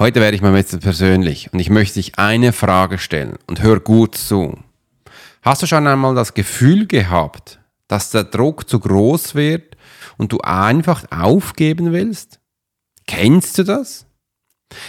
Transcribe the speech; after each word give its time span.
Heute 0.00 0.22
werde 0.22 0.34
ich 0.34 0.40
mal 0.40 0.56
jetzt 0.56 0.80
persönlich 0.80 1.52
und 1.52 1.58
ich 1.58 1.68
möchte 1.68 1.96
dich 1.96 2.18
eine 2.18 2.54
Frage 2.54 2.96
stellen 2.96 3.36
und 3.46 3.62
hör 3.62 3.80
gut 3.80 4.14
zu. 4.14 4.58
Hast 5.42 5.60
du 5.60 5.66
schon 5.66 5.86
einmal 5.86 6.14
das 6.14 6.32
Gefühl 6.32 6.86
gehabt, 6.86 7.60
dass 7.86 8.08
der 8.08 8.24
Druck 8.24 8.66
zu 8.66 8.80
groß 8.80 9.34
wird 9.34 9.76
und 10.16 10.32
du 10.32 10.40
einfach 10.40 11.04
aufgeben 11.10 11.92
willst? 11.92 12.40
Kennst 13.06 13.58
du 13.58 13.62
das? 13.62 14.06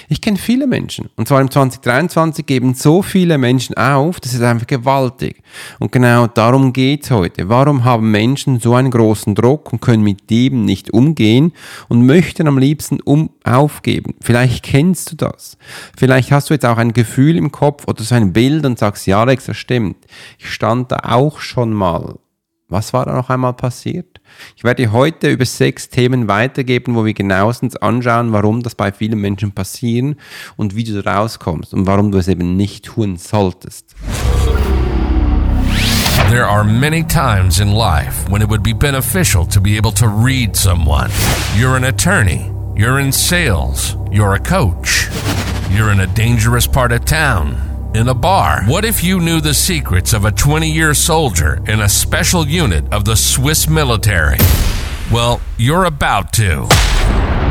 Ich 0.09 0.21
kenne 0.21 0.37
viele 0.37 0.67
Menschen. 0.67 1.09
Und 1.15 1.27
zwar 1.27 1.41
im 1.41 1.49
2023 1.49 2.45
geben 2.45 2.73
so 2.73 3.01
viele 3.01 3.37
Menschen 3.37 3.75
auf, 3.77 4.19
das 4.19 4.33
ist 4.33 4.41
einfach 4.41 4.67
gewaltig. 4.67 5.41
Und 5.79 5.91
genau 5.91 6.27
darum 6.27 6.73
geht 6.73 7.03
es 7.03 7.11
heute. 7.11 7.49
Warum 7.49 7.83
haben 7.83 8.11
Menschen 8.11 8.59
so 8.59 8.75
einen 8.75 8.91
großen 8.91 9.35
Druck 9.35 9.73
und 9.73 9.81
können 9.81 10.03
mit 10.03 10.29
dem 10.29 10.65
nicht 10.65 10.91
umgehen 10.91 11.53
und 11.89 12.05
möchten 12.05 12.47
am 12.47 12.57
liebsten 12.57 13.01
um 13.01 13.31
aufgeben? 13.43 14.15
Vielleicht 14.21 14.63
kennst 14.63 15.11
du 15.11 15.15
das. 15.15 15.57
Vielleicht 15.97 16.31
hast 16.31 16.49
du 16.49 16.53
jetzt 16.53 16.65
auch 16.65 16.77
ein 16.77 16.93
Gefühl 16.93 17.37
im 17.37 17.51
Kopf 17.51 17.87
oder 17.87 18.03
so 18.03 18.15
ein 18.15 18.33
Bild 18.33 18.65
und 18.65 18.79
sagst, 18.79 19.07
ja 19.07 19.21
Alex, 19.21 19.45
das 19.45 19.57
stimmt. 19.57 19.97
Ich 20.37 20.51
stand 20.51 20.91
da 20.91 20.99
auch 21.03 21.39
schon 21.39 21.73
mal. 21.73 22.15
Was 22.71 22.93
war 22.93 23.05
da 23.05 23.13
noch 23.13 23.29
einmal 23.29 23.51
passiert? 23.51 24.21
Ich 24.55 24.63
werde 24.63 24.93
heute 24.93 25.29
über 25.29 25.43
sechs 25.43 25.89
Themen 25.89 26.29
weitergeben, 26.29 26.95
wo 26.95 27.03
wir 27.03 27.13
genauestens 27.13 27.75
anschauen, 27.75 28.31
warum 28.31 28.63
das 28.63 28.75
bei 28.75 28.93
vielen 28.93 29.19
Menschen 29.19 29.51
passieren 29.51 30.15
und 30.55 30.73
wie 30.73 30.85
du 30.85 31.01
da 31.01 31.17
rauskommst 31.17 31.73
und 31.73 31.85
warum 31.85 32.13
du 32.13 32.17
es 32.17 32.29
eben 32.29 32.55
nicht 32.55 32.85
tun 32.85 33.17
solltest. 33.17 33.93
There 36.29 36.47
are 36.47 36.63
many 36.63 37.03
times 37.03 37.59
in 37.59 37.73
life 37.73 38.31
when 38.31 38.41
it 38.41 38.49
would 38.49 38.63
be 38.63 38.73
beneficial 38.73 39.45
to 39.47 39.59
be 39.59 39.75
able 39.75 39.91
to 39.95 40.07
read 40.07 40.55
someone. 40.55 41.09
You're 41.57 41.75
an 41.75 41.83
attorney, 41.83 42.53
you're 42.77 43.01
in 43.01 43.11
sales, 43.11 43.97
you're 44.11 44.33
a 44.33 44.39
coach, 44.39 45.09
you're 45.75 45.91
in 45.91 45.99
a 45.99 46.07
dangerous 46.07 46.67
part 46.67 46.93
of 46.93 47.03
town 47.03 47.70
in 47.93 48.07
a 48.07 48.13
bar. 48.13 48.63
What 48.65 48.85
if 48.85 49.03
you 49.03 49.19
knew 49.19 49.41
the 49.41 49.53
secrets 49.53 50.13
of 50.13 50.25
a 50.25 50.31
20 50.31 50.69
year 50.69 50.93
soldier 50.93 51.61
in 51.67 51.81
a 51.81 51.89
special 51.89 52.47
unit 52.47 52.91
of 52.91 53.05
the 53.05 53.15
Swiss 53.15 53.67
military? 53.69 54.37
Well, 55.11 55.41
you're 55.57 55.85
about 55.85 56.31
to. 56.33 56.67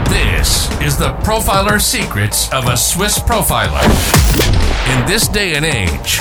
This 0.08 0.70
is 0.80 0.96
the 0.96 1.12
Profiler 1.22 1.80
Secrets 1.80 2.52
of 2.52 2.66
a 2.66 2.76
Swiss 2.76 3.18
Profiler. 3.18 3.84
In 4.92 5.06
this 5.06 5.28
day 5.28 5.54
and 5.54 5.64
age, 5.64 6.20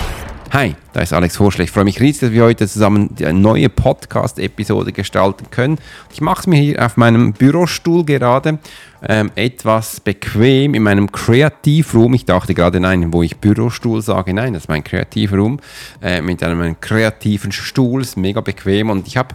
Hi, 0.53 0.75
da 0.91 0.99
ist 0.99 1.13
Alex 1.13 1.39
Horschler. 1.39 1.63
Ich 1.63 1.71
freue 1.71 1.85
mich 1.85 2.01
riesig, 2.01 2.19
dass 2.19 2.31
wir 2.33 2.43
heute 2.43 2.67
zusammen 2.67 3.15
eine 3.21 3.39
neue 3.39 3.69
Podcast-Episode 3.69 4.91
gestalten 4.91 5.45
können. 5.49 5.77
Ich 6.11 6.19
mache 6.19 6.41
es 6.41 6.47
mir 6.47 6.59
hier 6.59 6.85
auf 6.85 6.97
meinem 6.97 7.31
Bürostuhl 7.31 8.03
gerade 8.03 8.59
ähm, 9.07 9.31
etwas 9.35 10.01
bequem 10.01 10.73
in 10.73 10.83
meinem 10.83 11.09
Kreativroom. 11.09 12.15
Ich 12.15 12.25
dachte 12.25 12.53
gerade, 12.53 12.81
nein, 12.81 13.13
wo 13.13 13.23
ich 13.23 13.37
Bürostuhl 13.37 14.01
sage, 14.01 14.33
nein, 14.33 14.51
das 14.51 14.63
ist 14.63 14.67
mein 14.67 14.83
Kreativroom 14.83 15.61
äh, 16.01 16.21
mit 16.21 16.43
einem 16.43 16.81
kreativen 16.81 17.53
Stuhl, 17.53 18.01
ist 18.01 18.17
mega 18.17 18.41
bequem 18.41 18.89
und 18.89 19.07
ich 19.07 19.15
habe 19.15 19.33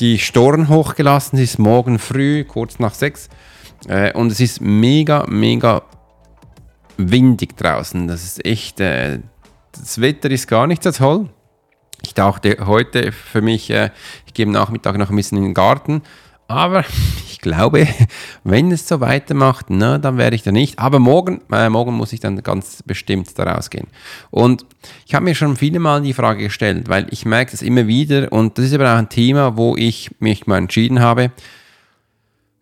die 0.00 0.18
Storen 0.18 0.68
hochgelassen. 0.68 1.38
Es 1.38 1.50
ist 1.50 1.58
morgen 1.60 2.00
früh, 2.00 2.42
kurz 2.42 2.80
nach 2.80 2.94
sechs 2.94 3.28
äh, 3.86 4.12
und 4.14 4.32
es 4.32 4.40
ist 4.40 4.60
mega, 4.60 5.26
mega 5.28 5.82
windig 6.96 7.56
draußen. 7.56 8.08
Das 8.08 8.24
ist 8.24 8.44
echt... 8.44 8.80
Äh, 8.80 9.20
das 9.80 10.00
Wetter 10.00 10.30
ist 10.30 10.48
gar 10.48 10.66
nicht 10.66 10.82
so 10.82 10.90
toll. 10.90 11.28
Ich 12.02 12.14
dachte 12.14 12.58
heute 12.66 13.12
für 13.12 13.42
mich, 13.42 13.70
äh, 13.70 13.90
ich 14.26 14.34
gehe 14.34 14.46
am 14.46 14.52
Nachmittag 14.52 14.98
noch 14.98 15.10
ein 15.10 15.16
bisschen 15.16 15.38
in 15.38 15.44
den 15.44 15.54
Garten. 15.54 16.02
Aber 16.48 16.84
ich 17.30 17.40
glaube, 17.40 17.88
wenn 18.44 18.70
es 18.70 18.86
so 18.86 19.00
weitermacht, 19.00 19.66
na, 19.68 19.98
dann 19.98 20.18
werde 20.18 20.36
ich 20.36 20.42
da 20.42 20.52
nicht. 20.52 20.78
Aber 20.78 20.98
morgen, 20.98 21.40
äh, 21.52 21.68
morgen 21.68 21.94
muss 21.94 22.12
ich 22.12 22.20
dann 22.20 22.42
ganz 22.42 22.82
bestimmt 22.84 23.36
da 23.38 23.44
rausgehen. 23.44 23.88
Und 24.30 24.64
ich 25.06 25.14
habe 25.14 25.24
mir 25.24 25.34
schon 25.34 25.56
viele 25.56 25.78
Mal 25.78 26.02
die 26.02 26.12
Frage 26.12 26.44
gestellt, 26.44 26.88
weil 26.88 27.06
ich 27.10 27.24
merke 27.24 27.52
das 27.52 27.62
immer 27.62 27.86
wieder 27.86 28.32
und 28.32 28.58
das 28.58 28.66
ist 28.66 28.74
aber 28.74 28.92
auch 28.92 28.98
ein 28.98 29.08
Thema, 29.08 29.56
wo 29.56 29.76
ich 29.76 30.10
mich 30.20 30.46
mal 30.46 30.58
entschieden 30.58 31.00
habe, 31.00 31.32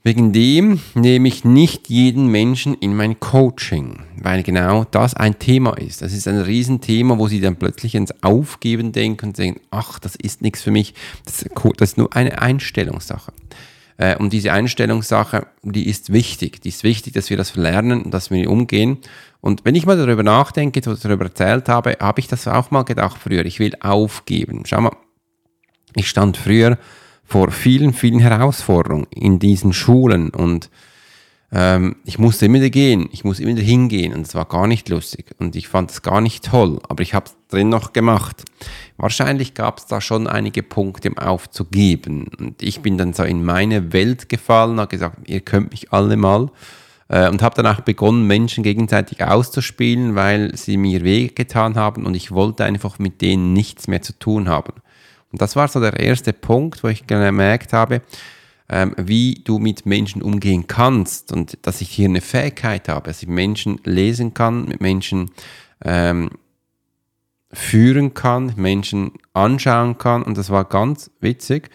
Wegen 0.07 0.35
dem 0.35 0.81
nehme 0.95 1.29
ich 1.29 1.47
nicht 1.47 1.89
jeden 1.89 2.27
Menschen 2.27 2.75
in 2.75 2.95
mein 2.95 3.21
Coaching, 3.21 4.03
weil 4.21 4.43
genau 4.43 4.85
das 4.85 5.15
ein 5.15 5.39
Thema 5.39 5.79
ist. 5.79 6.03
Das 6.03 6.13
ist 6.13 6.29
ein 6.29 6.43
Riesenthema, 6.43 7.17
wo 7.19 7.27
sie 7.27 7.41
dann 7.41 7.57
plötzlich 7.57 7.95
ins 7.95 8.13
Aufgeben 8.23 8.93
denken 8.93 9.29
und 9.29 9.37
sagen, 9.39 9.61
ach, 9.71 9.99
das 9.99 10.15
ist 10.15 10.43
nichts 10.43 10.61
für 10.61 10.71
mich. 10.71 10.93
Das, 11.25 11.89
ist 11.89 11.97
nur 11.97 12.15
eine 12.15 12.43
Einstellungssache. 12.43 13.33
Äh, 13.97 14.17
und 14.17 14.35
diese 14.35 14.53
Einstellungssache, 14.53 15.47
die 15.63 15.89
ist 15.89 16.13
wichtig. 16.13 16.61
Die 16.61 16.69
ist 16.69 16.85
wichtig, 16.85 17.15
dass 17.15 17.31
wir 17.31 17.39
das 17.39 17.57
lernen 17.57 18.03
und 18.03 18.13
dass 18.13 18.31
wir 18.31 18.51
umgehen. 18.51 18.99
Und 19.41 19.65
wenn 19.65 19.75
ich 19.75 19.87
mal 19.87 19.97
darüber 19.97 20.23
nachdenke, 20.23 20.83
darüber 20.83 21.25
erzählt 21.25 21.71
habe, 21.71 21.97
habe 21.99 22.21
ich 22.21 22.29
das 22.29 22.47
auch 22.47 22.71
mal 22.71 22.83
gedacht 22.83 23.17
früher. 23.23 23.47
Ich 23.47 23.59
will 23.59 23.73
aufgeben. 23.81 24.65
Schau 24.67 24.83
mal, 24.83 24.97
ich 25.97 26.11
stand 26.11 26.37
früher 26.37 26.77
vor 27.25 27.51
vielen, 27.51 27.93
vielen 27.93 28.21
Herausforderungen 28.21 29.07
in 29.11 29.39
diesen 29.39 29.73
Schulen. 29.73 30.31
Und 30.31 30.71
ähm, 31.53 31.97
ich 32.05 32.19
musste 32.19 32.47
immer 32.47 32.57
wieder 32.57 32.71
gehen, 32.71 33.09
ich 33.13 33.25
musste 33.25 33.43
immer 33.43 33.53
wieder 33.53 33.63
hingehen 33.63 34.13
und 34.13 34.27
es 34.27 34.35
war 34.35 34.45
gar 34.45 34.67
nicht 34.67 34.89
lustig. 34.89 35.27
Und 35.39 35.57
ich 35.57 35.69
fand 35.69 35.91
es 35.91 36.03
gar 36.03 36.21
nicht 36.21 36.45
toll, 36.45 36.81
aber 36.89 37.03
ich 37.03 37.15
habe 37.15 37.27
es 37.27 37.37
drin 37.49 37.69
noch 37.69 37.93
gemacht. 37.93 38.45
Wahrscheinlich 38.97 39.55
gab 39.55 39.79
es 39.79 39.87
da 39.87 40.01
schon 40.01 40.27
einige 40.27 40.63
Punkte 40.63 41.09
im 41.09 41.19
Aufzugeben. 41.19 42.29
Und 42.39 42.63
ich 42.63 42.81
bin 42.81 42.99
dann 42.99 43.13
so 43.13 43.23
in 43.23 43.45
meine 43.45 43.93
Welt 43.93 44.29
gefallen, 44.29 44.79
habe 44.79 44.89
gesagt, 44.89 45.29
ihr 45.29 45.41
könnt 45.41 45.71
mich 45.71 45.93
alle 45.93 46.17
mal 46.17 46.51
äh, 47.09 47.29
und 47.29 47.43
habe 47.43 47.55
danach 47.57 47.81
begonnen, 47.81 48.27
Menschen 48.27 48.65
gegenseitig 48.65 49.25
auszuspielen, 49.25 50.15
weil 50.15 50.57
sie 50.57 50.77
mir 50.77 51.03
wehgetan 51.03 51.77
haben 51.77 52.07
und 52.07 52.15
ich 52.15 52.33
wollte 52.33 52.65
einfach 52.65 52.99
mit 52.99 53.21
denen 53.21 53.53
nichts 53.53 53.89
mehr 53.89 54.03
zu 54.03 54.19
tun 54.19 54.49
haben. 54.49 54.73
Und 55.35 55.43
das 55.43 55.57
war 55.57 55.67
so 55.67 55.81
der 55.81 55.99
erste 55.99 56.33
Punkt, 56.33 56.85
wo 56.85 56.87
ich 56.87 57.09
gemerkt 57.09 57.73
habe, 57.73 58.03
ähm, 58.69 58.95
wie 58.97 59.43
du 59.43 59.59
mit 59.59 59.85
Menschen 59.85 60.23
umgehen 60.23 60.69
kannst 60.69 61.33
und 61.33 61.59
dass 61.63 61.81
ich 61.81 61.91
hier 61.91 62.09
eine 62.09 62.21
Fähigkeit 62.21 62.89
habe, 62.89 63.09
dass 63.09 63.21
ich 63.21 63.29
Menschen 63.29 63.81
lesen 63.83 64.33
kann, 64.33 64.67
mit 64.67 64.81
Menschen 64.81 65.33
ähm, 65.85 66.31
führen 67.53 68.15
kann, 68.15 68.53
Menschen 68.55 69.11
anschauen 69.33 69.99
kann. 69.99 70.23
Und 70.23 70.39
das 70.39 70.51
war 70.51 70.67
ganz 70.67 71.11
witzig. 71.19 71.69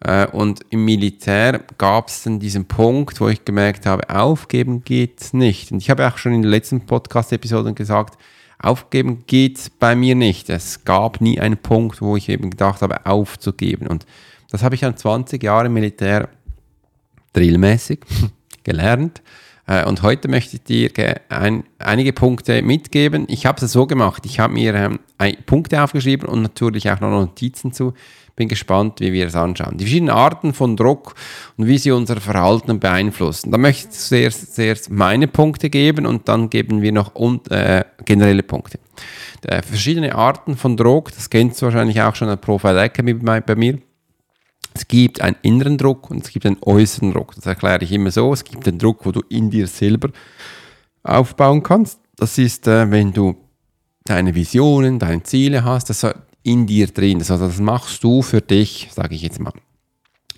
Äh, 0.00 0.26
und 0.26 0.60
im 0.68 0.84
Militär 0.84 1.64
gab 1.78 2.08
es 2.08 2.24
dann 2.24 2.38
diesen 2.38 2.66
Punkt, 2.66 3.18
wo 3.22 3.28
ich 3.28 3.46
gemerkt 3.46 3.86
habe, 3.86 4.10
aufgeben 4.10 4.84
geht 4.84 5.32
nicht. 5.32 5.72
Und 5.72 5.78
ich 5.78 5.88
habe 5.88 6.06
auch 6.06 6.18
schon 6.18 6.34
in 6.34 6.42
den 6.42 6.50
letzten 6.50 6.84
Podcast-Episoden 6.84 7.74
gesagt, 7.74 8.22
Aufgeben 8.62 9.24
geht 9.26 9.72
bei 9.78 9.96
mir 9.96 10.14
nicht. 10.14 10.50
Es 10.50 10.84
gab 10.84 11.20
nie 11.20 11.40
einen 11.40 11.56
Punkt, 11.56 12.02
wo 12.02 12.16
ich 12.16 12.28
eben 12.28 12.50
gedacht 12.50 12.82
habe, 12.82 13.06
aufzugeben. 13.06 13.86
Und 13.86 14.04
das 14.50 14.62
habe 14.62 14.74
ich 14.74 14.82
dann 14.82 14.96
20 14.96 15.42
Jahre 15.42 15.68
Militär 15.68 16.28
drillmäßig 17.32 18.00
gelernt. 18.64 19.22
Äh, 19.66 19.86
und 19.86 20.02
heute 20.02 20.28
möchte 20.28 20.56
ich 20.56 20.62
dir 20.64 21.20
ein, 21.28 21.64
einige 21.78 22.12
Punkte 22.12 22.60
mitgeben. 22.62 23.24
Ich 23.28 23.46
habe 23.46 23.64
es 23.64 23.72
so 23.72 23.86
gemacht. 23.86 24.26
Ich 24.26 24.40
habe 24.40 24.52
mir 24.52 24.74
ähm, 24.74 24.98
Punkte 25.46 25.82
aufgeschrieben 25.82 26.28
und 26.28 26.42
natürlich 26.42 26.90
auch 26.90 27.00
noch 27.00 27.10
Notizen 27.10 27.72
zu 27.72 27.94
bin 28.40 28.48
gespannt, 28.48 29.00
wie 29.00 29.12
wir 29.12 29.26
es 29.26 29.34
anschauen. 29.34 29.76
Die 29.76 29.84
verschiedenen 29.84 30.14
Arten 30.14 30.54
von 30.54 30.74
Druck 30.74 31.14
und 31.58 31.66
wie 31.66 31.76
sie 31.76 31.90
unser 31.90 32.18
Verhalten 32.18 32.80
beeinflussen. 32.80 33.50
Da 33.50 33.58
möchte 33.58 33.88
ich 33.88 33.90
zuerst, 33.90 34.54
zuerst 34.54 34.88
meine 34.88 35.28
Punkte 35.28 35.68
geben 35.68 36.06
und 36.06 36.26
dann 36.26 36.48
geben 36.48 36.80
wir 36.80 36.90
noch 36.90 37.14
und, 37.14 37.50
äh, 37.50 37.84
generelle 38.06 38.42
Punkte. 38.42 38.78
Äh, 39.42 39.60
verschiedene 39.60 40.14
Arten 40.14 40.56
von 40.56 40.78
Druck, 40.78 41.12
das 41.12 41.28
kennst 41.28 41.60
du 41.60 41.66
wahrscheinlich 41.66 42.00
auch 42.00 42.14
schon 42.14 42.30
an 42.30 42.40
Profile 42.40 42.80
Academy 42.80 43.12
bei, 43.12 43.42
bei 43.42 43.56
mir. 43.56 43.78
Es 44.72 44.88
gibt 44.88 45.20
einen 45.20 45.36
inneren 45.42 45.76
Druck 45.76 46.10
und 46.10 46.24
es 46.24 46.30
gibt 46.30 46.46
einen 46.46 46.56
äußeren 46.62 47.12
Druck. 47.12 47.34
Das 47.34 47.44
erkläre 47.44 47.84
ich 47.84 47.92
immer 47.92 48.10
so. 48.10 48.32
Es 48.32 48.42
gibt 48.42 48.64
den 48.64 48.78
Druck, 48.78 49.04
wo 49.04 49.12
du 49.12 49.20
in 49.28 49.50
dir 49.50 49.66
selber 49.66 50.08
aufbauen 51.02 51.62
kannst. 51.62 52.00
Das 52.16 52.38
ist, 52.38 52.66
äh, 52.66 52.90
wenn 52.90 53.12
du 53.12 53.36
deine 54.04 54.34
Visionen, 54.34 54.98
deine 54.98 55.22
Ziele 55.24 55.62
hast. 55.62 55.90
Das 55.90 56.06
in 56.42 56.66
dir 56.66 56.86
drin. 56.86 57.18
Also 57.18 57.36
das 57.36 57.58
machst 57.58 58.02
du 58.02 58.22
für 58.22 58.40
dich, 58.40 58.88
sage 58.92 59.14
ich 59.14 59.22
jetzt 59.22 59.40
mal. 59.40 59.52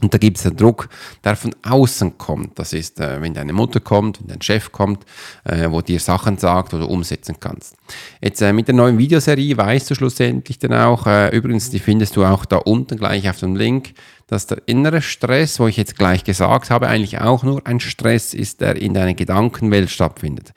Und 0.02 0.12
da 0.12 0.18
gibt 0.18 0.36
es 0.36 0.44
einen 0.44 0.56
Druck, 0.56 0.88
der 1.22 1.36
von 1.36 1.54
außen 1.62 2.18
kommt. 2.18 2.58
Das 2.58 2.72
ist, 2.72 3.00
äh, 3.00 3.22
wenn 3.22 3.34
deine 3.34 3.52
Mutter 3.52 3.78
kommt, 3.78 4.20
wenn 4.20 4.26
dein 4.26 4.42
Chef 4.42 4.72
kommt, 4.72 5.04
äh, 5.44 5.70
wo 5.70 5.80
dir 5.80 6.00
Sachen 6.00 6.38
sagt, 6.38 6.72
du 6.72 6.84
umsetzen 6.84 7.36
kannst. 7.38 7.76
Jetzt 8.20 8.42
äh, 8.42 8.52
mit 8.52 8.66
der 8.66 8.74
neuen 8.74 8.98
Videoserie 8.98 9.56
weißt 9.56 9.90
du 9.90 9.94
schlussendlich 9.94 10.58
dann 10.58 10.74
auch, 10.74 11.06
äh, 11.06 11.28
übrigens, 11.28 11.70
die 11.70 11.78
findest 11.78 12.16
du 12.16 12.24
auch 12.24 12.44
da 12.44 12.56
unten 12.56 12.98
gleich 12.98 13.30
auf 13.30 13.38
dem 13.38 13.54
Link, 13.54 13.94
dass 14.26 14.48
der 14.48 14.62
innere 14.66 15.02
Stress, 15.02 15.60
wo 15.60 15.68
ich 15.68 15.76
jetzt 15.76 15.96
gleich 15.96 16.24
gesagt 16.24 16.70
habe, 16.70 16.88
eigentlich 16.88 17.20
auch 17.20 17.44
nur 17.44 17.64
ein 17.66 17.78
Stress 17.78 18.34
ist, 18.34 18.60
der 18.60 18.76
in 18.76 18.94
deiner 18.94 19.14
Gedankenwelt 19.14 19.90
stattfindet. 19.90 20.52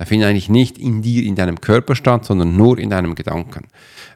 Der 0.00 0.06
findet 0.06 0.30
eigentlich 0.30 0.48
nicht 0.48 0.78
in 0.78 1.02
dir, 1.02 1.24
in 1.24 1.34
deinem 1.34 1.60
Körper 1.60 1.94
statt, 1.94 2.24
sondern 2.24 2.56
nur 2.56 2.78
in 2.78 2.88
deinem 2.88 3.14
Gedanken. 3.14 3.66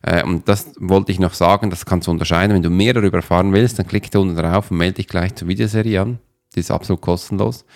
Äh, 0.01 0.25
und 0.25 0.49
das 0.49 0.73
wollte 0.81 1.13
ich 1.13 1.19
noch 1.19 1.35
sagen, 1.35 1.69
das 1.69 1.85
kannst 1.85 2.07
du 2.07 2.11
unterscheiden. 2.11 2.55
Wenn 2.55 2.63
du 2.63 2.71
mehr 2.71 2.95
darüber 2.95 3.19
erfahren 3.19 3.53
willst, 3.53 3.79
dann 3.79 3.87
klick 3.87 4.11
da 4.11 4.19
unten 4.19 4.35
drauf 4.35 4.71
und 4.71 4.79
melde 4.79 4.95
dich 4.95 5.09
gleich 5.09 5.35
zur 5.35 5.47
Videoserie 5.47 6.01
an. 6.01 6.19
Die 6.55 6.61
ist 6.61 6.71
absolut 6.71 7.03
kostenlos. 7.03 7.67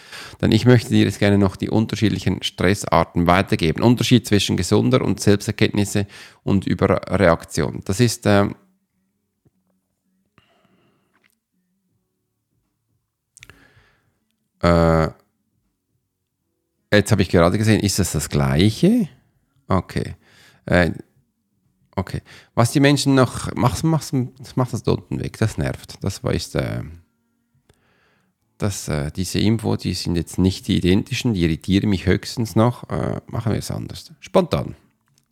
Denn 0.40 0.52
ich 0.52 0.64
möchte 0.64 0.88
dir 0.88 1.04
jetzt 1.04 1.18
gerne 1.18 1.36
noch 1.36 1.56
die 1.56 1.68
unterschiedlichen 1.68 2.42
Stressarten 2.42 3.26
weitergeben. 3.26 3.82
Unterschied 3.82 4.26
zwischen 4.26 4.56
gesunder 4.56 5.02
und 5.02 5.20
Selbsterkenntnisse 5.20 6.06
und 6.44 6.66
Überreaktion. 6.66 7.82
Das 7.84 8.00
ist 8.00 8.24
äh, 8.24 8.46
äh, 14.62 15.08
Jetzt 16.92 17.12
habe 17.12 17.22
ich 17.22 17.28
gerade 17.28 17.58
gesehen, 17.58 17.80
ist 17.80 17.98
das 17.98 18.12
das 18.12 18.28
gleiche? 18.28 19.08
Okay. 19.66 20.16
Äh, 20.64 20.92
okay. 21.96 22.22
Was 22.54 22.72
die 22.72 22.80
Menschen 22.80 23.14
noch. 23.14 23.54
Mach, 23.54 23.82
mach, 23.82 24.02
mach 24.54 24.70
das 24.70 24.82
da 24.82 24.92
unten 24.92 25.20
weg, 25.20 25.36
das 25.38 25.58
nervt. 25.58 26.02
Das 26.02 26.18
ist. 26.18 26.54
Äh, 26.54 26.82
das, 28.58 28.88
äh, 28.88 29.12
diese 29.12 29.38
Info, 29.38 29.76
die 29.76 29.94
sind 29.94 30.16
jetzt 30.16 30.36
nicht 30.36 30.66
die 30.66 30.76
identischen, 30.76 31.32
die 31.32 31.42
irritieren 31.42 31.90
mich 31.90 32.06
höchstens 32.06 32.56
noch. 32.56 32.90
Äh, 32.90 33.20
machen 33.28 33.52
wir 33.52 33.58
es 33.60 33.70
anders. 33.70 34.12
Spontan. 34.18 34.74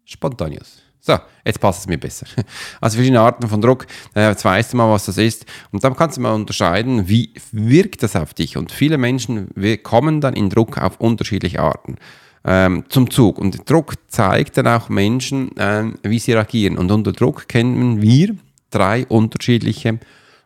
Spontanius. 0.04 0.82
So, 1.00 1.18
jetzt 1.44 1.60
passt 1.60 1.80
es 1.80 1.86
mir 1.86 1.98
besser. 1.98 2.26
Also 2.80 2.96
verschiedene 2.96 3.20
Arten 3.20 3.48
von 3.48 3.60
Druck. 3.60 3.86
Äh, 4.14 4.28
jetzt 4.30 4.44
weißt 4.44 4.72
du 4.72 4.76
mal, 4.76 4.90
was 4.90 5.06
das 5.06 5.18
ist. 5.18 5.46
Und 5.70 5.84
dann 5.84 5.94
kannst 5.94 6.16
du 6.16 6.20
mal 6.20 6.34
unterscheiden, 6.34 7.08
wie 7.08 7.32
wirkt 7.52 8.02
das 8.02 8.16
auf 8.16 8.34
dich. 8.34 8.56
Und 8.56 8.72
viele 8.72 8.98
Menschen 8.98 9.48
kommen 9.82 10.20
dann 10.20 10.34
in 10.34 10.50
Druck 10.50 10.78
auf 10.78 11.00
unterschiedliche 11.00 11.60
Arten 11.60 11.96
ähm, 12.44 12.84
zum 12.88 13.10
Zug. 13.10 13.38
Und 13.38 13.68
Druck 13.68 13.94
zeigt 14.08 14.56
dann 14.56 14.68
auch 14.68 14.88
Menschen, 14.88 15.56
äh, 15.56 15.84
wie 16.02 16.18
sie 16.18 16.32
reagieren. 16.32 16.78
Und 16.78 16.90
unter 16.90 17.12
Druck 17.12 17.48
kennen 17.48 18.00
wir 18.00 18.36
drei 18.70 19.06
unterschiedliche 19.06 19.98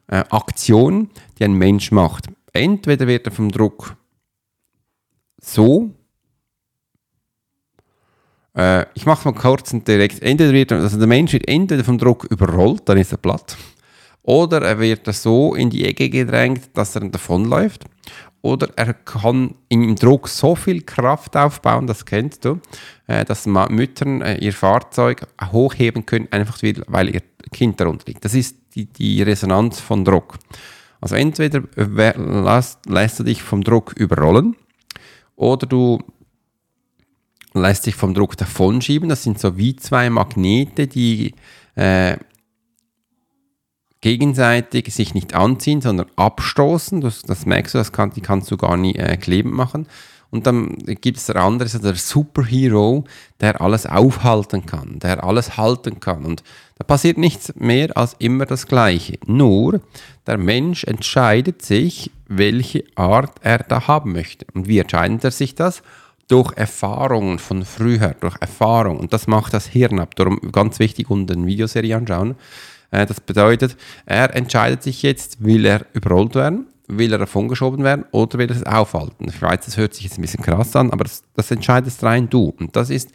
äh, 0.09 0.25
Aktionen, 0.31 1.11
die 1.39 1.45
ein 1.45 1.55
Mensch 1.55 1.93
macht. 1.93 2.27
Entweder 2.53 3.07
wird 3.07 3.27
er 3.27 3.33
vom 3.33 3.51
Druck 3.51 3.97
so 5.41 5.95
äh, 8.57 8.85
ich 8.95 9.07
mache 9.07 9.31
mal 9.31 9.39
kurz 9.39 9.73
und 9.73 9.87
direkt. 9.87 10.23
Entweder 10.23 10.53
wird, 10.53 10.73
also 10.73 10.99
der 10.99 11.07
Mensch 11.07 11.33
wird 11.33 11.49
entweder 11.49 11.85
vom 11.85 11.99
Druck 11.99 12.25
überrollt, 12.25 12.83
dann 12.87 12.99
ist 12.99 13.13
er 13.13 13.19
platt, 13.19 13.57
oder 14.23 14.63
er 14.63 14.79
wird 14.79 15.13
so 15.15 15.55
in 15.55 15.71
die 15.71 15.85
Ecke 15.87 16.11
gedrängt, 16.11 16.71
dass 16.75 16.95
er 16.95 17.09
davonläuft. 17.09 17.85
Oder 18.43 18.69
er 18.77 18.95
kann 18.95 19.55
im 19.69 19.97
Druck 19.97 20.27
so 20.27 20.55
viel 20.55 20.81
Kraft 20.81 21.37
aufbauen, 21.37 21.87
das 21.87 22.07
kennst 22.07 22.45
du, 22.47 22.59
äh, 23.07 23.25
dass 23.25 23.45
Müttern 23.47 24.23
äh, 24.23 24.37
ihr 24.39 24.55
Fahrzeug 24.55 25.27
hochheben 25.53 26.07
können, 26.07 26.27
einfach 26.31 26.59
weil 26.87 27.15
ihr 27.15 27.21
Kind 27.53 27.81
darunter 27.81 28.05
liegt. 28.07 28.25
Das 28.25 28.35
ist 28.35 28.57
die, 28.75 28.87
die 28.87 29.23
Resonanz 29.23 29.81
von 29.81 30.07
Druck. 30.07 30.39
Also 31.03 31.17
entweder 31.17 31.63
lässt, 31.77 32.87
lässt 32.87 33.21
du 33.21 33.25
dich 33.25 33.43
vom 33.43 33.63
Druck 33.63 33.93
überrollen 33.93 34.57
oder 35.37 35.67
du 35.67 35.99
lässt 37.55 37.85
sich 37.85 37.95
vom 37.95 38.15
Druck 38.15 38.37
davonschieben. 38.37 39.09
Das 39.09 39.23
sind 39.23 39.39
so 39.39 39.57
wie 39.57 39.77
zwei 39.77 40.11
Magnete, 40.11 40.87
die 40.87 41.35
äh, 41.75 42.17
gegenseitig 44.01 44.93
sich 44.95 45.15
nicht 45.15 45.35
anziehen, 45.35 45.81
sondern 45.81 46.07
abstoßen. 46.17 47.01
Das, 47.01 47.23
das 47.23 47.47
merkst 47.47 47.75
du, 47.75 47.79
das 47.79 47.93
kann, 47.93 48.13
die 48.13 48.21
kannst 48.21 48.51
du 48.51 48.57
gar 48.57 48.77
nicht 48.77 48.99
äh, 48.99 49.17
klebend 49.17 49.55
machen. 49.55 49.87
Und 50.31 50.47
dann 50.47 50.77
gibt 50.79 51.19
es 51.19 51.27
der 51.27 51.37
andere, 51.37 51.65
also 51.65 51.81
der 51.81 51.97
Superhero, 51.97 53.05
der 53.41 53.61
alles 53.61 53.85
aufhalten 53.85 54.65
kann, 54.65 55.01
der 55.01 55.25
alles 55.25 55.57
halten 55.57 55.99
kann. 55.99 56.25
Und 56.25 56.45
da 56.79 56.85
passiert 56.85 57.19
nichts 57.19 57.53
mehr 57.57 57.97
als 57.97 58.15
immer 58.21 58.47
das 58.47 58.67
Gleiche. 58.69 59.19
Nur 59.27 59.81
der 60.29 60.39
Mensch 60.39 60.85
entscheidet 60.85 61.63
sich, 61.63 62.13
welche 62.29 62.85
Art 62.95 63.39
er 63.43 63.59
da 63.59 63.89
haben 63.89 64.13
möchte. 64.13 64.47
Und 64.55 64.69
wie 64.69 64.79
entscheidet 64.79 65.25
er 65.25 65.33
sich 65.33 65.57
das? 65.57 65.83
Durch 66.31 66.53
Erfahrungen 66.57 67.39
von 67.39 67.65
früher, 67.65 68.15
durch 68.21 68.37
Erfahrung. 68.41 68.99
Und 68.99 69.13
das 69.13 69.27
macht 69.27 69.53
das 69.53 69.67
Hirn 69.67 69.99
ab. 69.99 70.15
Darum 70.15 70.41
ganz 70.53 70.79
wichtig, 70.79 71.11
und 71.11 71.31
eine 71.31 71.47
Videoserie 71.47 71.97
anschauen. 71.97 72.37
Äh, 72.91 73.07
das 73.07 73.21
bedeutet, 73.21 73.77
er 74.07 74.35
entscheidet 74.35 74.83
sich 74.83 75.03
jetzt, 75.03 75.43
will 75.43 75.67
er 75.67 75.87
überrollt 75.93 76.35
werden, 76.35 76.67
will 76.87 77.13
er 77.13 77.19
davongeschoben 77.19 77.85
werden 77.85 78.05
oder 78.13 78.39
will 78.39 78.49
er 78.49 78.57
es 78.57 78.65
aufhalten. 78.65 79.29
Ich 79.29 79.43
weiß, 79.43 79.65
das 79.65 79.77
hört 79.77 79.95
sich 79.95 80.05
jetzt 80.05 80.19
ein 80.19 80.23
bisschen 80.23 80.43
krass 80.43 80.75
an, 80.77 80.91
aber 80.91 81.05
das, 81.05 81.23
das 81.35 81.51
entscheidest 81.51 82.03
rein 82.05 82.29
du. 82.29 82.55
Und 82.59 82.77
das 82.77 82.91
ist, 82.91 83.11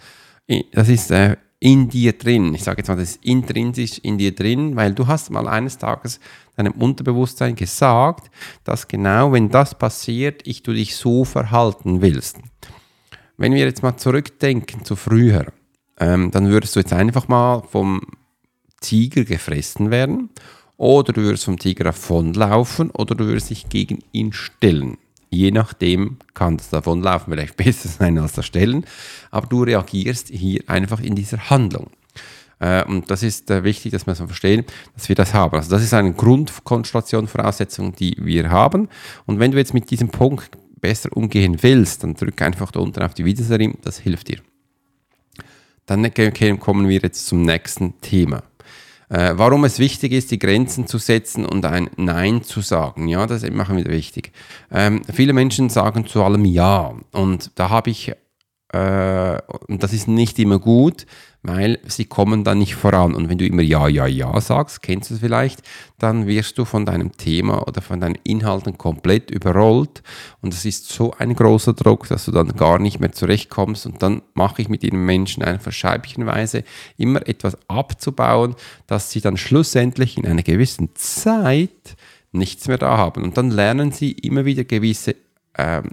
das 0.74 0.90
ist 0.90 1.12
äh, 1.12 1.38
in 1.60 1.90
dir 1.90 2.14
drin. 2.14 2.54
Ich 2.54 2.64
sage 2.64 2.80
jetzt 2.80 2.90
mal, 2.90 2.98
das 2.98 3.12
ist 3.12 3.26
intrinsisch 3.26 4.00
in 4.00 4.18
dir 4.18 4.36
drin, 4.36 4.76
weil 4.76 4.94
du 4.94 5.08
hast 5.08 5.32
mal 5.32 5.48
eines 5.48 5.78
Tages 5.78 6.20
deinem 6.56 6.74
Unterbewusstsein 6.74 7.56
gesagt, 7.56 8.30
dass 8.64 8.88
genau 8.88 9.32
wenn 9.32 9.50
das 9.50 9.74
passiert, 9.76 10.46
ich 10.46 10.64
du 10.64 10.74
dich 10.74 10.96
so 10.96 11.26
verhalten 11.26 12.02
willst. 12.02 12.38
Wenn 13.38 13.54
wir 13.54 13.66
jetzt 13.66 13.84
mal 13.84 13.98
zurückdenken 13.98 14.86
zu 14.86 14.96
früher, 14.96 15.48
ähm, 16.00 16.32
dann 16.32 16.50
würdest 16.50 16.76
du 16.76 16.80
jetzt 16.80 16.94
einfach 16.94 17.28
mal 17.28 17.64
vom 17.70 18.02
Tiger 18.82 19.26
gefressen 19.26 19.92
werden 19.92 20.30
oder 20.78 21.14
du 21.14 21.22
würdest 21.22 21.46
vom 21.46 21.60
Tiger 21.60 21.86
davonlaufen 21.86 22.92
oder 22.92 23.16
du 23.16 23.26
würdest 23.26 23.50
dich 23.50 23.70
gegen 23.70 24.00
ihn 24.12 24.32
stellen. 24.32 24.98
Je 25.30 25.52
nachdem 25.52 26.18
kann 26.34 26.58
das 26.58 26.70
davonlaufen 26.70 27.34
vielleicht 27.34 27.58
besser 27.58 27.90
sein 27.90 28.18
als 28.18 28.34
das 28.34 28.46
Stellen, 28.46 28.86
aber 29.32 29.48
du 29.48 29.64
reagierst 29.64 30.30
hier 30.30 30.62
einfach 30.68 31.02
in 31.02 31.16
dieser 31.16 31.50
Handlung. 31.50 31.90
Äh, 32.60 32.86
und 32.86 33.12
das 33.12 33.22
ist 33.22 33.52
äh, 33.52 33.64
wichtig, 33.64 33.92
dass 33.92 34.08
wir 34.08 34.16
so 34.16 34.28
verstehen, 34.28 34.64
dass 34.96 35.10
wir 35.10 35.16
das 35.16 35.34
haben. 35.34 35.58
Also 35.58 35.70
das 35.70 35.84
ist 35.84 35.94
eine 35.94 36.14
Grundkonstellation, 36.14 37.28
Voraussetzung, 37.28 37.94
die 37.96 38.16
wir 38.20 38.50
haben. 38.50 38.88
Und 39.26 39.40
wenn 39.40 39.52
du 39.52 39.58
jetzt 39.58 39.74
mit 39.74 39.92
diesem 39.92 40.10
Punkt 40.10 40.58
besser 40.86 41.10
umgehen 41.18 41.58
willst, 41.62 42.04
dann 42.04 42.14
drück 42.14 42.40
einfach 42.44 42.72
da 42.72 42.80
unten 42.80 43.02
auf 43.02 43.16
die 43.16 43.26
Videoserie, 43.26 43.74
das 43.84 43.98
hilft 43.98 44.28
dir. 44.28 44.38
Dann 45.88 46.12
kommen 46.60 46.88
wir 46.88 47.00
jetzt 47.00 47.26
zum 47.26 47.42
nächsten 47.42 48.00
Thema. 48.02 48.44
Äh, 49.10 49.34
warum 49.36 49.64
es 49.66 49.80
wichtig 49.80 50.12
ist, 50.12 50.30
die 50.30 50.40
Grenzen 50.40 50.88
zu 50.88 50.98
setzen 51.00 51.46
und 51.46 51.66
ein 51.66 51.90
Nein 51.96 52.44
zu 52.44 52.62
sagen. 52.62 53.08
Ja, 53.08 53.26
das 53.26 53.50
machen 53.50 53.78
wir 53.78 53.86
wichtig. 53.86 54.32
Ähm, 54.72 55.02
viele 55.12 55.34
Menschen 55.34 55.70
sagen 55.70 56.06
zu 56.06 56.24
allem 56.24 56.46
Ja. 56.46 56.94
Und 57.12 57.52
da 57.56 57.70
habe 57.70 57.90
ich, 57.90 58.12
äh, 58.74 59.38
und 59.68 59.84
das 59.84 59.94
ist 59.94 60.08
nicht 60.08 60.38
immer 60.40 60.60
gut, 60.60 61.06
weil 61.48 61.80
sie 61.88 62.06
kommen 62.06 62.44
dann 62.44 62.60
nicht 62.60 62.76
voran. 62.76 63.14
Und 63.14 63.30
wenn 63.30 63.38
du 63.38 63.46
immer 63.46 63.62
Ja, 63.62 63.88
Ja, 63.88 64.08
Ja 64.08 64.40
sagst, 64.42 64.82
kennst 64.82 65.10
du 65.10 65.16
es 65.16 65.20
vielleicht, 65.20 65.62
dann 66.00 66.28
wirst 66.28 66.58
du 66.58 66.66
von 66.66 66.86
deinem 66.86 67.12
Thema 67.18 67.68
oder 67.68 67.82
von 67.82 68.00
deinen 68.00 68.18
Inhalten 68.24 68.78
komplett 68.78 69.32
überrollt. 69.32 70.02
Und 70.42 70.54
es 70.54 70.66
ist 70.66 70.90
so 70.90 71.14
ein 71.18 71.36
großer 71.36 71.74
Druck, 71.74 72.08
dass 72.08 72.26
du 72.26 72.32
dann 72.32 72.56
gar 72.56 72.80
nicht 72.80 73.00
mehr 73.00 73.12
zurechtkommst. 73.12 73.86
Und 73.86 74.02
dann 74.02 74.22
mache 74.34 74.62
ich 74.62 74.70
mit 74.70 74.84
den 74.84 75.06
Menschen 75.06 75.44
einfach 75.44 75.72
scheibchenweise 75.72 76.64
immer 76.98 77.28
etwas 77.28 77.58
abzubauen, 77.70 78.56
dass 78.88 79.12
sie 79.12 79.22
dann 79.22 79.38
schlussendlich 79.38 80.18
in 80.18 80.26
einer 80.26 80.44
gewissen 80.44 80.90
Zeit 80.96 81.96
nichts 82.32 82.68
mehr 82.68 82.78
da 82.78 82.98
haben. 82.98 83.24
Und 83.24 83.38
dann 83.38 83.50
lernen 83.50 83.92
sie 83.92 84.12
immer 84.12 84.46
wieder 84.46 84.64
gewisse, 84.64 85.16
ähm, 85.58 85.92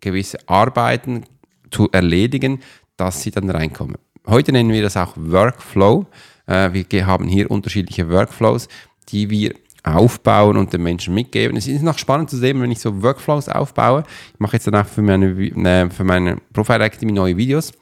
gewisse 0.00 0.38
Arbeiten 0.48 1.24
zu 1.70 1.88
erledigen, 1.92 2.60
dass 2.96 3.22
sie 3.22 3.30
dann 3.30 3.48
reinkommen. 3.50 3.96
Heute 4.26 4.52
nennen 4.52 4.70
wir 4.70 4.82
das 4.82 4.96
auch 4.96 5.14
Workflow. 5.16 6.06
Äh, 6.46 6.70
wir 6.72 7.06
haben 7.06 7.26
hier 7.26 7.50
unterschiedliche 7.50 8.10
Workflows, 8.10 8.68
die 9.08 9.30
wir 9.30 9.54
aufbauen 9.82 10.56
und 10.56 10.72
den 10.72 10.82
Menschen 10.82 11.14
mitgeben. 11.14 11.56
Es 11.56 11.66
ist 11.66 11.82
noch 11.82 11.98
spannend 11.98 12.30
zu 12.30 12.36
sehen, 12.36 12.60
wenn 12.60 12.70
ich 12.70 12.80
so 12.80 13.02
Workflows 13.02 13.48
aufbaue. 13.48 14.04
Ich 14.34 14.40
mache 14.40 14.56
jetzt 14.56 14.66
danach 14.66 14.86
für 14.86 15.02
meine, 15.02 15.26
äh, 15.26 15.90
für 15.90 16.04
meine 16.04 16.38
Profile 16.52 16.84
Academy 16.84 17.12
neue 17.12 17.36
Videos. 17.36 17.72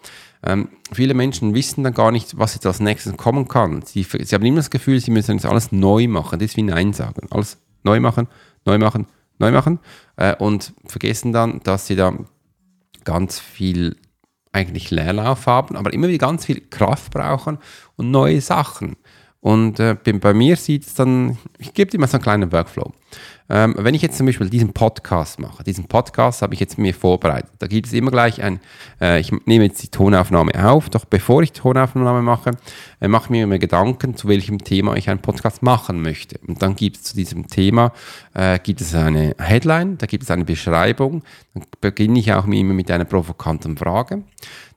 Ähm, 0.44 0.68
viele 0.92 1.14
Menschen 1.14 1.54
wissen 1.54 1.82
dann 1.82 1.94
gar 1.94 2.12
nicht, 2.12 2.38
was 2.38 2.54
jetzt 2.54 2.66
als 2.66 2.78
nächstes 2.78 3.16
kommen 3.16 3.48
kann. 3.48 3.82
Sie, 3.82 4.04
sie 4.04 4.34
haben 4.34 4.44
immer 4.44 4.58
das 4.58 4.70
Gefühl, 4.70 5.00
sie 5.00 5.10
müssen 5.10 5.32
jetzt 5.32 5.46
alles 5.46 5.72
neu 5.72 6.06
machen. 6.06 6.38
Das 6.38 6.50
ist 6.50 6.56
wie 6.56 6.62
Nein 6.62 6.92
sagen. 6.92 7.26
Alles 7.30 7.58
neu 7.82 7.98
machen, 7.98 8.28
neu 8.64 8.78
machen, 8.78 9.06
neu 9.38 9.50
machen. 9.50 9.80
Äh, 10.16 10.36
und 10.36 10.72
vergessen 10.84 11.32
dann, 11.32 11.60
dass 11.64 11.88
sie 11.88 11.96
da 11.96 12.12
ganz 13.04 13.40
viel 13.40 13.96
eigentlich 14.52 14.90
Leerlauf 14.90 15.46
haben, 15.46 15.76
aber 15.76 15.92
immer 15.92 16.08
wieder 16.08 16.26
ganz 16.26 16.46
viel 16.46 16.60
Kraft 16.70 17.12
brauchen 17.12 17.58
und 17.96 18.10
neue 18.10 18.40
Sachen. 18.40 18.96
Und 19.40 19.78
äh, 19.78 19.94
bei 19.94 20.34
mir 20.34 20.56
sieht 20.56 20.86
es 20.86 20.94
dann, 20.94 21.38
ich 21.58 21.72
gebe 21.72 21.90
dir 21.90 21.98
mal 21.98 22.08
so 22.08 22.16
einen 22.16 22.22
kleinen 22.22 22.52
Workflow. 22.52 22.92
Ähm, 23.50 23.74
wenn 23.78 23.94
ich 23.94 24.02
jetzt 24.02 24.16
zum 24.18 24.26
Beispiel 24.26 24.50
diesen 24.50 24.72
Podcast 24.72 25.38
mache, 25.38 25.64
diesen 25.64 25.84
Podcast 25.84 26.42
habe 26.42 26.54
ich 26.54 26.60
jetzt 26.60 26.76
mir 26.76 26.92
vorbereitet, 26.92 27.50
da 27.58 27.66
gibt 27.66 27.86
es 27.86 27.92
immer 27.92 28.10
gleich 28.10 28.42
ein, 28.42 28.60
äh, 29.00 29.20
ich 29.20 29.32
nehme 29.46 29.64
jetzt 29.64 29.82
die 29.82 29.88
Tonaufnahme 29.88 30.52
auf, 30.68 30.90
doch 30.90 31.04
bevor 31.04 31.42
ich 31.42 31.52
die 31.52 31.60
Tonaufnahme 31.60 32.22
mache, 32.22 32.52
äh, 33.00 33.08
mache 33.08 33.24
ich 33.24 33.30
mir 33.30 33.44
immer 33.44 33.58
Gedanken, 33.58 34.16
zu 34.16 34.28
welchem 34.28 34.58
Thema 34.58 34.96
ich 34.96 35.08
einen 35.08 35.20
Podcast 35.20 35.62
machen 35.62 36.02
möchte. 36.02 36.38
Und 36.46 36.62
dann 36.62 36.76
gibt 36.76 36.96
es 36.96 37.02
zu 37.04 37.16
diesem 37.16 37.46
Thema, 37.46 37.92
äh, 38.34 38.58
gibt 38.58 38.80
es 38.80 38.94
eine 38.94 39.34
Headline, 39.38 39.96
da 39.98 40.06
gibt 40.06 40.24
es 40.24 40.30
eine 40.30 40.44
Beschreibung, 40.44 41.22
dann 41.54 41.64
beginne 41.80 42.18
ich 42.18 42.32
auch 42.32 42.46
immer 42.46 42.74
mit 42.74 42.90
einer 42.90 43.06
provokanten 43.06 43.76
Frage. 43.76 44.24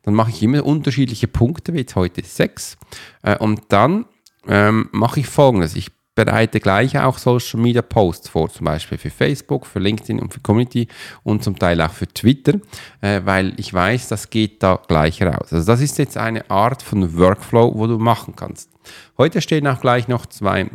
Dann 0.04 0.14
mache 0.14 0.32
ich 0.32 0.42
immer 0.42 0.66
unterschiedliche 0.66 1.28
Punkte, 1.28 1.74
wie 1.74 1.80
jetzt 1.80 1.96
heute 1.96 2.24
sechs. 2.24 2.78
Äh, 3.22 3.38
und 3.38 3.62
dann 3.70 4.06
ähm, 4.48 4.90
mache 4.92 5.20
ich 5.20 5.28
folgendes. 5.28 5.76
Ich 5.76 5.92
bereite 6.26 6.60
gleich 6.60 7.00
auch 7.00 7.18
Social 7.18 7.60
Media 7.60 7.82
Posts 7.82 8.30
vor, 8.30 8.50
zum 8.50 8.66
Beispiel 8.66 9.00
für 9.00 9.10
Facebook, 9.10 9.66
für 9.66 9.80
LinkedIn 9.80 10.20
und 10.20 10.32
für 10.32 10.40
Community 10.40 10.88
und 11.24 11.44
zum 11.44 11.58
Teil 11.58 11.82
auch 11.82 11.92
für 11.92 12.08
Twitter, 12.08 12.60
äh, 13.02 13.22
weil 13.26 13.54
ich 13.58 13.74
weiß, 13.74 14.08
das 14.08 14.30
geht 14.30 14.62
da 14.62 14.80
gleich 14.88 15.22
raus. 15.24 15.52
Also 15.52 15.66
das 15.66 15.82
ist 15.82 15.98
jetzt 15.98 16.18
eine 16.18 16.50
Art 16.52 16.84
von 16.84 17.18
Workflow, 17.18 17.74
wo 17.76 17.88
du 17.88 17.98
machen 17.98 18.36
kannst. 18.36 18.70
Heute 19.18 19.42
stehen 19.42 19.66
auch 19.68 19.82
gleich 19.82 20.08
noch 20.08 20.28
zwei 20.28 20.70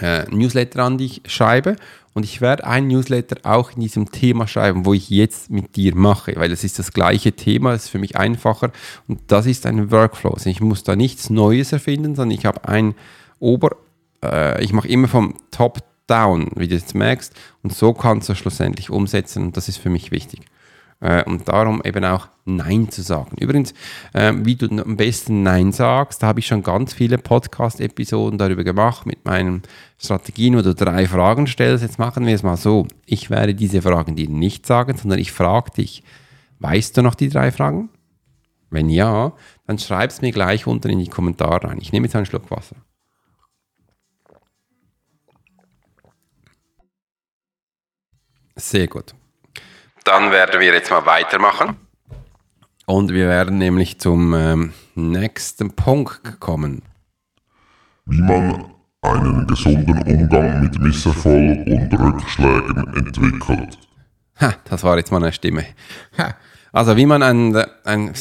äh, 0.00 0.24
Newsletter 0.30 0.82
an, 0.82 0.96
die 0.96 1.06
ich 1.06 1.22
schreibe. 1.26 1.76
Und 2.14 2.24
ich 2.24 2.40
werde 2.40 2.66
ein 2.66 2.86
Newsletter 2.86 3.36
auch 3.42 3.72
in 3.72 3.82
diesem 3.82 4.10
Thema 4.10 4.48
schreiben, 4.48 4.86
wo 4.86 4.94
ich 4.94 5.10
jetzt 5.10 5.50
mit 5.50 5.76
dir 5.76 5.94
mache, 5.94 6.34
weil 6.36 6.50
es 6.50 6.64
ist 6.64 6.78
das 6.78 6.94
gleiche 6.94 7.32
Thema, 7.32 7.74
es 7.74 7.84
ist 7.84 7.90
für 7.90 7.98
mich 7.98 8.16
einfacher 8.16 8.72
und 9.06 9.20
das 9.26 9.44
ist 9.44 9.66
ein 9.66 9.90
Workflow. 9.90 10.30
Also 10.30 10.48
ich 10.48 10.62
muss 10.62 10.82
da 10.82 10.96
nichts 10.96 11.28
Neues 11.28 11.72
erfinden, 11.72 12.14
sondern 12.14 12.38
ich 12.38 12.46
habe 12.46 12.66
ein 12.66 12.94
Ober, 13.38 13.76
äh, 14.32 14.62
ich 14.62 14.72
mache 14.72 14.88
immer 14.88 15.08
vom 15.08 15.34
Top 15.50 15.78
down, 16.06 16.50
wie 16.54 16.68
du 16.68 16.74
jetzt 16.74 16.94
merkst, 16.94 17.34
und 17.62 17.74
so 17.74 17.92
kannst 17.92 18.28
du 18.28 18.34
schlussendlich 18.34 18.90
umsetzen 18.90 19.44
und 19.44 19.56
das 19.56 19.68
ist 19.68 19.78
für 19.78 19.90
mich 19.90 20.10
wichtig. 20.10 20.40
Äh, 21.00 21.24
und 21.24 21.46
darum 21.48 21.82
eben 21.84 22.04
auch 22.04 22.28
Nein 22.46 22.90
zu 22.90 23.02
sagen. 23.02 23.36
Übrigens, 23.38 23.74
äh, 24.14 24.32
wie 24.34 24.54
du 24.54 24.66
am 24.82 24.96
besten 24.96 25.42
Nein 25.42 25.72
sagst, 25.72 26.22
da 26.22 26.28
habe 26.28 26.40
ich 26.40 26.46
schon 26.46 26.62
ganz 26.62 26.94
viele 26.94 27.18
Podcast-Episoden 27.18 28.38
darüber 28.38 28.64
gemacht 28.64 29.04
mit 29.04 29.24
meinen 29.24 29.62
Strategien, 29.98 30.56
wo 30.56 30.62
du 30.62 30.74
drei 30.74 31.06
Fragen 31.06 31.46
stellst. 31.46 31.82
Jetzt 31.82 31.98
machen 31.98 32.24
wir 32.24 32.34
es 32.34 32.42
mal 32.42 32.56
so. 32.56 32.86
Ich 33.04 33.28
werde 33.28 33.54
diese 33.54 33.82
Fragen 33.82 34.16
dir 34.16 34.28
nicht 34.28 34.64
sagen, 34.64 34.96
sondern 34.96 35.18
ich 35.18 35.32
frage 35.32 35.72
dich, 35.72 36.02
weißt 36.60 36.96
du 36.96 37.02
noch 37.02 37.14
die 37.14 37.28
drei 37.28 37.52
Fragen? 37.52 37.90
Wenn 38.70 38.88
ja, 38.88 39.32
dann 39.66 39.78
schreib 39.78 40.10
es 40.10 40.22
mir 40.22 40.32
gleich 40.32 40.66
unten 40.66 40.88
in 40.88 40.98
die 40.98 41.08
Kommentare 41.08 41.68
rein. 41.68 41.78
Ich 41.80 41.92
nehme 41.92 42.06
jetzt 42.06 42.16
einen 42.16 42.26
Schluck 42.26 42.50
Wasser. 42.50 42.76
Sehr 48.56 48.88
gut. 48.88 49.14
Dann 50.04 50.30
werden 50.30 50.60
wir 50.60 50.72
jetzt 50.72 50.90
mal 50.90 51.04
weitermachen. 51.04 51.76
Und 52.86 53.12
wir 53.12 53.28
werden 53.28 53.58
nämlich 53.58 53.98
zum 53.98 54.32
ähm, 54.34 54.72
nächsten 54.94 55.74
Punkt 55.74 56.40
kommen. 56.40 56.82
Wie 58.06 58.22
man 58.22 58.64
einen 59.02 59.46
gesunden 59.46 60.00
Umgang 60.02 60.62
mit 60.62 60.78
Misserfolg 60.80 61.66
und 61.66 61.92
Rückschlägen 61.92 62.94
entwickelt. 62.94 63.78
Ha, 64.40 64.54
das 64.64 64.84
war 64.84 64.96
jetzt 64.96 65.10
mal 65.10 65.22
eine 65.22 65.32
Stimme. 65.32 65.64
Ha. 66.18 66.34
Also 66.72 66.96
wie 66.96 67.06
man 67.06 67.22
ein, 67.22 67.56
ein, 67.84 68.12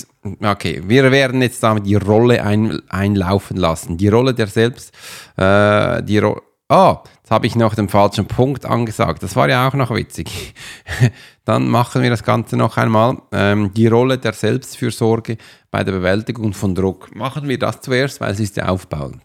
okay, 0.42 0.82
wir 0.86 1.12
werden 1.12 1.42
jetzt 1.42 1.62
damit 1.62 1.86
die 1.86 1.96
Rolle 1.96 2.44
ein, 2.44 2.82
einlaufen 2.90 3.58
lassen. 3.58 3.98
Die 3.98 4.08
Rolle 4.08 4.34
der 4.34 4.48
Selbst, 4.48 4.94
äh, 5.38 6.02
die 6.04 6.20
Rolle, 6.20 6.42
oh, 6.70 6.98
Jetzt 7.26 7.32
habe 7.32 7.48
ich 7.48 7.56
noch 7.56 7.74
den 7.74 7.90
falschen 7.90 8.28
Punkt 8.28 8.68
angesagt. 8.68 9.24
Das 9.24 9.36
war 9.36 9.50
ja 9.50 9.68
auch 9.68 9.74
noch 9.74 9.90
witzig. 9.90 10.54
Dann 11.44 11.68
machen 11.68 12.04
wir 12.04 12.12
das 12.12 12.22
Ganze 12.22 12.56
noch 12.56 12.78
einmal. 12.78 13.18
Ähm, 13.32 13.74
die 13.74 13.88
Rolle 13.88 14.20
der 14.20 14.34
Selbstfürsorge 14.34 15.38
bei 15.72 15.84
der 15.84 15.94
Bewältigung 15.94 16.54
von 16.54 16.76
Druck. 16.76 17.16
Machen 17.16 17.48
wir 17.48 17.58
das 17.58 17.82
zuerst, 17.82 18.22
weil 18.22 18.32
es 18.32 18.40
ist 18.40 18.58
ja 18.58 18.68
aufbauen. 18.68 19.24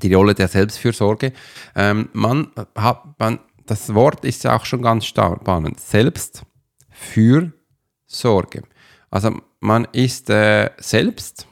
Die 0.00 0.14
Rolle 0.14 0.34
der 0.34 0.46
Selbstfürsorge. 0.46 1.32
Ähm, 1.74 2.10
man 2.12 2.52
hat, 2.76 3.18
man, 3.18 3.40
das 3.66 3.92
Wort 3.92 4.24
ist 4.24 4.44
ja 4.44 4.54
auch 4.54 4.64
schon 4.64 4.82
ganz 4.82 5.04
spannend. 5.04 5.80
Selbstfürsorge. 5.80 8.62
Also 9.10 9.36
man 9.58 9.88
ist 9.90 10.30
äh, 10.30 10.70
selbst 10.78 11.48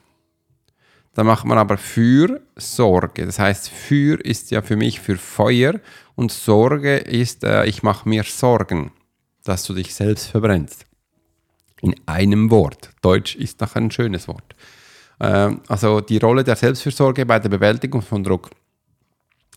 da 1.18 1.24
macht 1.24 1.44
man 1.46 1.58
aber 1.58 1.78
für 1.78 2.42
Sorge. 2.54 3.26
Das 3.26 3.40
heißt, 3.40 3.70
für 3.70 4.20
ist 4.24 4.52
ja 4.52 4.62
für 4.62 4.76
mich 4.76 5.00
für 5.00 5.16
Feuer 5.16 5.80
und 6.14 6.30
Sorge 6.30 6.98
ist, 6.98 7.42
äh, 7.42 7.66
ich 7.66 7.82
mache 7.82 8.08
mir 8.08 8.22
Sorgen, 8.22 8.92
dass 9.42 9.64
du 9.64 9.74
dich 9.74 9.96
selbst 9.96 10.28
verbrennst. 10.28 10.86
In 11.80 11.96
einem 12.06 12.52
Wort. 12.52 12.90
Deutsch 13.02 13.34
ist 13.34 13.60
doch 13.60 13.74
ein 13.74 13.90
schönes 13.90 14.28
Wort. 14.28 14.54
Äh, 15.18 15.56
also 15.66 16.00
die 16.00 16.18
Rolle 16.18 16.44
der 16.44 16.54
Selbstfürsorge 16.54 17.26
bei 17.26 17.40
der 17.40 17.48
Bewältigung 17.48 18.02
von 18.02 18.22
Druck. 18.22 18.50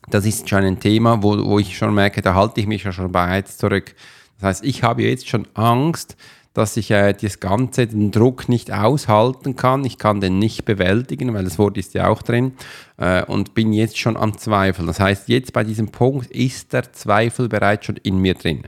Das 0.10 0.26
ist 0.26 0.50
schon 0.50 0.64
ein 0.64 0.80
Thema, 0.80 1.22
wo, 1.22 1.46
wo 1.46 1.60
ich 1.60 1.78
schon 1.78 1.94
merke, 1.94 2.24
da 2.24 2.34
halte 2.34 2.60
ich 2.60 2.66
mich 2.66 2.86
ja 2.86 2.92
schon 2.92 3.12
bereits 3.12 3.60
zurück. 3.60 3.94
Das 4.40 4.48
heißt, 4.48 4.64
ich 4.64 4.82
habe 4.82 5.04
jetzt 5.04 5.30
schon 5.30 5.48
Angst, 5.54 6.18
dass 6.54 6.76
ich 6.78 6.92
äh, 6.92 7.14
das 7.14 7.40
Ganze, 7.40 7.88
den 7.88 8.12
Druck 8.12 8.50
nicht 8.50 8.72
aushalten 8.72 9.56
kann. 9.56 9.86
Ich 9.86 9.98
kann 9.98 10.22
den 10.22 10.40
nicht 10.40 10.66
bewältigen, 10.66 11.34
weil 11.34 11.44
das 11.44 11.58
Wort 11.58 11.78
ist 11.78 11.94
ja 11.94 12.08
auch 12.08 12.22
drin 12.22 12.54
äh, 12.98 13.24
und 13.26 13.54
bin 13.54 13.74
jetzt 13.74 13.98
schon 13.98 14.18
am 14.18 14.38
Zweifeln. 14.38 14.88
Das 14.88 15.00
heißt, 15.00 15.30
jetzt 15.30 15.54
bei 15.54 15.64
diesem 15.64 15.90
Punkt 15.90 16.30
ist 16.32 16.74
der 16.74 16.92
Zweifel 16.94 17.48
bereits 17.48 17.86
schon 17.86 17.98
in 17.98 18.18
mir 18.18 18.34
drin. 18.34 18.64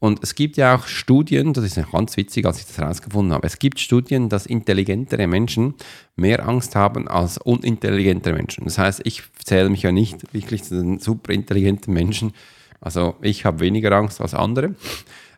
Und 0.00 0.22
es 0.22 0.36
gibt 0.36 0.56
ja 0.56 0.76
auch 0.76 0.86
Studien, 0.86 1.52
das 1.52 1.64
ist 1.64 1.90
ganz 1.90 2.16
witzig, 2.16 2.46
als 2.46 2.60
ich 2.60 2.66
das 2.66 2.78
herausgefunden 2.78 3.32
habe, 3.32 3.46
es 3.46 3.58
gibt 3.58 3.80
Studien, 3.80 4.28
dass 4.28 4.46
intelligentere 4.46 5.26
Menschen 5.26 5.74
mehr 6.14 6.46
Angst 6.48 6.76
haben 6.76 7.08
als 7.08 7.38
unintelligentere 7.38 8.34
Menschen. 8.34 8.64
Das 8.64 8.78
heißt, 8.78 9.00
ich 9.02 9.24
zähle 9.44 9.70
mich 9.70 9.82
ja 9.82 9.90
nicht 9.90 10.32
wirklich 10.32 10.62
zu 10.62 10.76
den 10.76 11.00
super 11.00 11.32
intelligenten 11.32 11.92
Menschen. 11.92 12.32
Also 12.80 13.16
ich 13.22 13.44
habe 13.44 13.58
weniger 13.58 13.90
Angst 13.90 14.20
als 14.20 14.34
andere. 14.34 14.76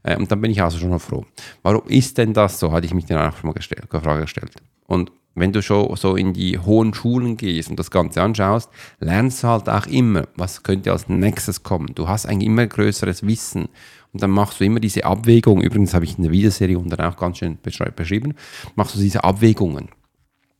Äh, 0.03 0.17
und 0.17 0.31
dann 0.31 0.41
bin 0.41 0.51
ich 0.51 0.63
also 0.63 0.79
schon 0.79 0.91
noch 0.91 1.01
froh. 1.01 1.25
Warum 1.63 1.87
ist 1.87 2.19
denn 2.19 2.33
das 2.33 2.59
so, 2.59 2.73
hatte 2.73 2.87
ich 2.87 2.95
mich 2.95 3.07
dann 3.07 3.33
auch 3.33 3.43
mal 3.43 3.53
gestellt, 3.53 3.87
Frage 3.91 4.23
gestellt. 4.23 4.53
Und 4.87 5.13
wenn 5.35 5.53
du 5.53 5.63
schon 5.63 5.95
so 5.97 6.17
in 6.17 6.33
die 6.33 6.59
hohen 6.59 6.93
Schulen 6.93 7.37
gehst 7.37 7.71
und 7.71 7.79
das 7.79 7.91
Ganze 7.91 8.23
anschaust, 8.23 8.69
lernst 8.99 9.43
du 9.43 9.49
halt 9.49 9.69
auch 9.69 9.87
immer, 9.87 10.27
was 10.37 10.63
könnte 10.63 10.93
als 10.93 11.09
nächstes 11.09 11.63
kommen. 11.63 11.95
Du 11.95 12.09
hast 12.09 12.27
ein 12.27 12.41
immer 12.41 12.67
größeres 12.67 13.27
Wissen 13.27 13.69
und 14.13 14.23
dann 14.23 14.31
machst 14.31 14.61
du 14.61 14.65
immer 14.65 14.81
diese 14.81 15.05
Abwägungen. 15.05 15.63
Übrigens 15.63 15.95
habe 15.95 16.05
ich 16.05 16.17
in 16.17 16.25
der 16.25 16.33
Videoserie 16.33 16.79
unten 16.79 17.01
auch 17.01 17.17
ganz 17.17 17.39
schön 17.39 17.59
beschrieben, 17.63 18.35
machst 18.75 18.97
du 18.97 18.99
diese 18.99 19.23
Abwägungen. 19.23 19.89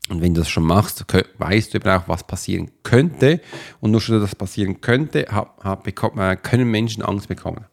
Und 0.09 0.23
wenn 0.23 0.35
du 0.35 0.41
das 0.41 0.49
schon 0.49 0.65
machst, 0.65 1.05
weißt 1.39 1.73
du 1.73 1.79
eben 1.79 1.89
auch, 1.89 2.09
was 2.09 2.27
passieren 2.27 2.71
könnte. 2.83 3.41
Und 3.81 3.93
nur 3.93 4.01
schon, 4.01 4.17
dass 4.17 4.31
das 4.31 4.35
passieren 4.35 4.81
könnte, 4.81 5.27
äh, 5.29 6.37
können 6.37 6.71
Menschen 6.71 7.05
Angst 7.05 7.29
bekommen. 7.29 7.65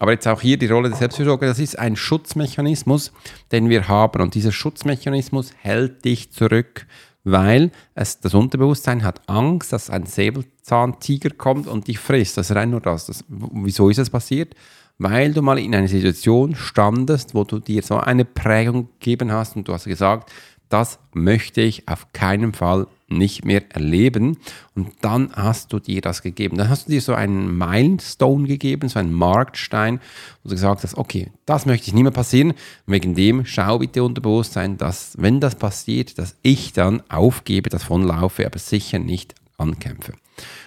Aber 0.00 0.12
jetzt 0.12 0.26
auch 0.26 0.40
hier 0.40 0.56
die 0.56 0.66
Rolle 0.66 0.88
der 0.88 0.96
Selbstfürsorge, 0.96 1.46
das 1.46 1.58
ist 1.58 1.78
ein 1.78 1.94
Schutzmechanismus, 1.94 3.12
den 3.52 3.68
wir 3.68 3.86
haben. 3.86 4.22
Und 4.22 4.34
dieser 4.34 4.50
Schutzmechanismus 4.50 5.52
hält 5.60 6.06
dich 6.06 6.32
zurück, 6.32 6.86
weil 7.22 7.70
es, 7.94 8.18
das 8.18 8.32
Unterbewusstsein 8.32 9.04
hat 9.04 9.28
Angst, 9.28 9.74
dass 9.74 9.90
ein 9.90 10.06
Säbelzahntiger 10.06 11.28
kommt 11.28 11.66
und 11.66 11.86
dich 11.86 11.98
frisst. 11.98 12.38
Das 12.38 12.48
ist 12.48 12.56
rein 12.56 12.70
nur 12.70 12.80
das. 12.80 13.06
das. 13.06 13.24
Wieso 13.28 13.90
ist 13.90 13.98
das 13.98 14.08
passiert? 14.08 14.54
Weil 14.96 15.34
du 15.34 15.42
mal 15.42 15.58
in 15.58 15.74
einer 15.74 15.86
Situation 15.86 16.54
standest, 16.56 17.34
wo 17.34 17.44
du 17.44 17.58
dir 17.58 17.82
so 17.82 17.98
eine 17.98 18.24
Prägung 18.24 18.88
gegeben 18.98 19.30
hast 19.30 19.54
und 19.54 19.68
du 19.68 19.74
hast 19.74 19.84
gesagt, 19.84 20.32
das 20.70 20.98
möchte 21.12 21.60
ich 21.60 21.86
auf 21.88 22.12
keinen 22.12 22.54
Fall 22.54 22.86
nicht 23.08 23.44
mehr 23.44 23.62
erleben. 23.74 24.38
Und 24.74 24.92
dann 25.02 25.32
hast 25.34 25.72
du 25.72 25.80
dir 25.80 26.00
das 26.00 26.22
gegeben. 26.22 26.56
Dann 26.56 26.68
hast 26.68 26.86
du 26.86 26.92
dir 26.92 27.00
so 27.00 27.12
einen 27.12 27.58
Milestone 27.58 28.46
gegeben, 28.46 28.88
so 28.88 28.98
einen 28.98 29.12
Marktstein, 29.12 29.98
wo 30.42 30.48
du 30.48 30.54
gesagt 30.54 30.84
hast, 30.84 30.96
okay, 30.96 31.30
das 31.44 31.66
möchte 31.66 31.88
ich 31.88 31.92
nicht 31.92 32.04
mehr 32.04 32.12
passieren. 32.12 32.54
Wegen 32.86 33.14
dem 33.14 33.44
schau 33.44 33.80
bitte 33.80 34.04
Unterbewusstsein, 34.04 34.78
dass, 34.78 35.16
wenn 35.18 35.40
das 35.40 35.56
passiert, 35.56 36.18
dass 36.18 36.36
ich 36.42 36.72
dann 36.72 37.02
aufgebe, 37.10 37.68
davonlaufe, 37.68 38.46
aber 38.46 38.58
sicher 38.58 39.00
nicht 39.00 39.34
ankämpfe. 39.58 40.12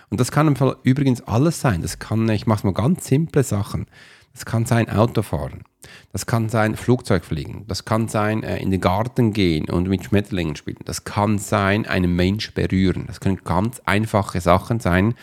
Und 0.10 0.20
das 0.20 0.32
kann 0.32 0.48
im 0.48 0.56
Fall 0.56 0.76
übrigens 0.84 1.22
alles 1.22 1.62
sein. 1.62 1.82
Das 1.82 1.98
kann, 1.98 2.30
ich 2.30 2.46
mache 2.46 2.68
mal 2.68 2.74
ganz 2.74 3.08
simple 3.08 3.44
Sachen. 3.44 3.88
Das 4.34 4.46
kann 4.46 4.66
sein 4.66 4.90
Autofahren. 4.90 5.64
Das 6.12 6.26
kann 6.26 6.50
sein 6.50 6.76
Flugzeug 6.76 7.26
fliegen. 7.26 7.66
Das 7.68 7.86
kann 7.86 8.08
sein 8.08 8.44
äh, 8.44 8.58
in 8.58 8.72
den 8.72 8.82
Garten 8.82 9.34
gehen 9.34 9.70
und 9.70 9.88
mit 9.88 10.04
Schmetterlingen 10.04 10.56
spielen. 10.56 10.78
Das 10.86 11.04
kann 11.04 11.38
sein 11.38 11.86
einen 11.86 12.16
Mensch 12.16 12.54
berühren. 12.54 13.06
Das 13.08 13.20
können 13.20 13.42
ganz 13.44 13.82
einfache 13.86 14.42
Sachen 14.42 14.80
sein, 14.80 15.16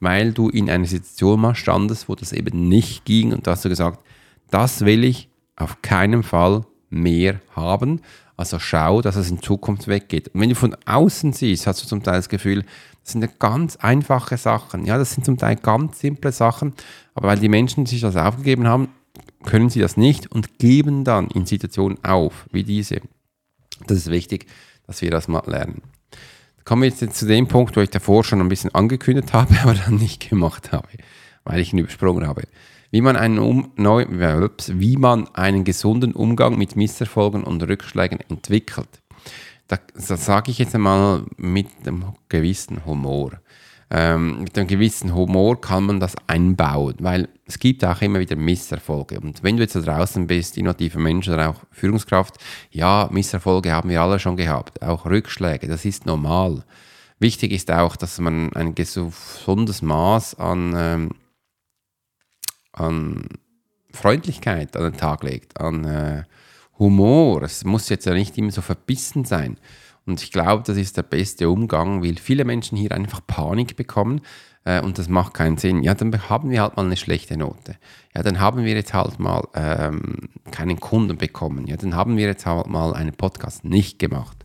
weil 0.00 0.32
du 0.32 0.48
in 0.48 0.70
einer 0.70 0.86
Situation 0.86 1.40
mal 1.40 1.54
standest, 1.54 2.08
wo 2.08 2.14
das 2.14 2.32
eben 2.32 2.68
nicht 2.68 3.04
ging 3.04 3.32
und 3.32 3.46
da 3.46 3.52
hast 3.52 3.64
du 3.64 3.68
gesagt, 3.68 4.00
das 4.50 4.84
will 4.84 5.04
ich 5.04 5.28
auf 5.56 5.82
keinen 5.82 6.22
Fall 6.22 6.64
mehr 6.90 7.40
haben. 7.54 8.00
Also 8.36 8.60
schau, 8.60 9.02
dass 9.02 9.16
es 9.16 9.30
in 9.30 9.42
Zukunft 9.42 9.88
weggeht. 9.88 10.28
Und 10.28 10.40
wenn 10.40 10.48
du 10.48 10.54
von 10.54 10.76
außen 10.86 11.32
siehst, 11.32 11.66
hast 11.66 11.82
du 11.82 11.88
zum 11.88 12.04
Teil 12.04 12.14
das 12.14 12.28
Gefühl, 12.28 12.64
das 13.02 13.12
sind 13.12 13.38
ganz 13.40 13.76
einfache 13.76 14.36
Sachen. 14.36 14.84
Ja, 14.84 14.96
das 14.96 15.12
sind 15.12 15.24
zum 15.24 15.38
Teil 15.38 15.56
ganz 15.56 15.98
simple 15.98 16.30
Sachen, 16.30 16.74
aber 17.14 17.28
weil 17.28 17.38
die 17.38 17.48
Menschen 17.48 17.86
sich 17.86 18.00
das 18.00 18.16
aufgegeben 18.16 18.68
haben, 18.68 18.88
können 19.44 19.70
sie 19.70 19.80
das 19.80 19.96
nicht 19.96 20.30
und 20.30 20.58
geben 20.58 21.04
dann 21.04 21.28
in 21.28 21.46
Situationen 21.46 22.02
auf, 22.04 22.46
wie 22.50 22.64
diese. 22.64 23.00
Das 23.86 23.98
ist 23.98 24.10
wichtig, 24.10 24.46
dass 24.86 25.02
wir 25.02 25.10
das 25.10 25.28
mal 25.28 25.42
lernen. 25.46 25.82
Kommen 26.64 26.82
wir 26.82 26.88
jetzt 26.88 27.14
zu 27.14 27.26
dem 27.26 27.48
Punkt, 27.48 27.76
wo 27.76 27.80
ich 27.80 27.90
davor 27.90 28.24
schon 28.24 28.40
ein 28.40 28.48
bisschen 28.48 28.74
angekündigt 28.74 29.32
habe, 29.32 29.54
aber 29.62 29.74
dann 29.74 29.96
nicht 29.96 30.28
gemacht 30.28 30.72
habe, 30.72 30.88
weil 31.44 31.60
ich 31.60 31.72
ihn 31.72 31.78
übersprungen 31.78 32.26
habe 32.26 32.42
wie 32.90 33.00
man 33.00 33.16
einen, 33.16 33.38
um, 33.38 33.72
neu, 33.76 34.06
wie 34.08 34.96
man 34.96 35.28
einen 35.34 35.64
gesunden 35.64 36.12
Umgang 36.12 36.56
mit 36.56 36.76
Misserfolgen 36.76 37.44
und 37.44 37.62
Rückschlägen 37.62 38.20
entwickelt. 38.28 38.88
Da, 39.66 39.78
das 39.94 40.24
sage 40.24 40.50
ich 40.50 40.58
jetzt 40.58 40.74
einmal 40.74 41.24
mit 41.36 41.66
einem 41.84 42.14
gewissen 42.28 42.84
Humor. 42.86 43.32
Ähm, 43.90 44.42
mit 44.42 44.58
einem 44.58 44.66
gewissen 44.66 45.14
Humor 45.14 45.60
kann 45.60 45.84
man 45.84 45.98
das 45.98 46.14
einbauen, 46.26 46.96
weil 47.00 47.28
es 47.46 47.58
gibt 47.58 47.84
auch 47.84 48.02
immer 48.02 48.20
wieder 48.20 48.36
Misserfolge. 48.36 49.18
Und 49.18 49.42
wenn 49.42 49.56
du 49.56 49.62
jetzt 49.62 49.76
da 49.76 49.80
draußen 49.80 50.26
bist, 50.26 50.58
innovativer 50.58 50.98
Mensch 50.98 51.28
oder 51.28 51.48
auch 51.48 51.62
Führungskraft, 51.70 52.36
ja, 52.70 53.08
Misserfolge 53.10 53.72
haben 53.72 53.88
wir 53.88 54.02
alle 54.02 54.18
schon 54.18 54.36
gehabt, 54.36 54.82
auch 54.82 55.06
Rückschläge, 55.06 55.68
das 55.68 55.86
ist 55.86 56.04
normal. 56.04 56.64
Wichtig 57.18 57.52
ist 57.52 57.70
auch, 57.70 57.96
dass 57.96 58.18
man 58.18 58.52
ein 58.52 58.74
gesundes 58.74 59.80
Maß 59.80 60.38
an 60.38 60.74
ähm, 60.76 61.10
an 62.72 63.28
Freundlichkeit 63.92 64.76
an 64.76 64.84
den 64.84 64.96
Tag 64.96 65.22
legt, 65.22 65.60
an 65.60 65.84
äh, 65.84 66.24
Humor. 66.78 67.42
Es 67.42 67.64
muss 67.64 67.88
jetzt 67.88 68.06
ja 68.06 68.14
nicht 68.14 68.38
immer 68.38 68.52
so 68.52 68.60
verbissen 68.60 69.24
sein. 69.24 69.58
Und 70.08 70.22
ich 70.22 70.32
glaube, 70.32 70.62
das 70.66 70.76
ist 70.76 70.96
der 70.96 71.02
beste 71.02 71.50
Umgang, 71.50 72.02
weil 72.02 72.16
viele 72.16 72.44
Menschen 72.44 72.76
hier 72.76 72.92
einfach 72.92 73.20
Panik 73.26 73.76
bekommen 73.76 74.22
äh, 74.64 74.80
und 74.80 74.98
das 74.98 75.08
macht 75.08 75.34
keinen 75.34 75.58
Sinn. 75.58 75.82
Ja, 75.82 75.94
dann 75.94 76.28
haben 76.28 76.50
wir 76.50 76.62
halt 76.62 76.76
mal 76.76 76.86
eine 76.86 76.96
schlechte 76.96 77.36
Note. 77.36 77.76
Ja, 78.14 78.22
dann 78.22 78.40
haben 78.40 78.64
wir 78.64 78.74
jetzt 78.74 78.94
halt 78.94 79.18
mal 79.18 79.46
ähm, 79.54 80.30
keinen 80.50 80.80
Kunden 80.80 81.18
bekommen. 81.18 81.66
Ja, 81.66 81.76
dann 81.76 81.94
haben 81.94 82.16
wir 82.16 82.26
jetzt 82.26 82.46
halt 82.46 82.66
mal 82.66 82.94
einen 82.94 83.12
Podcast 83.12 83.64
nicht 83.64 83.98
gemacht. 83.98 84.44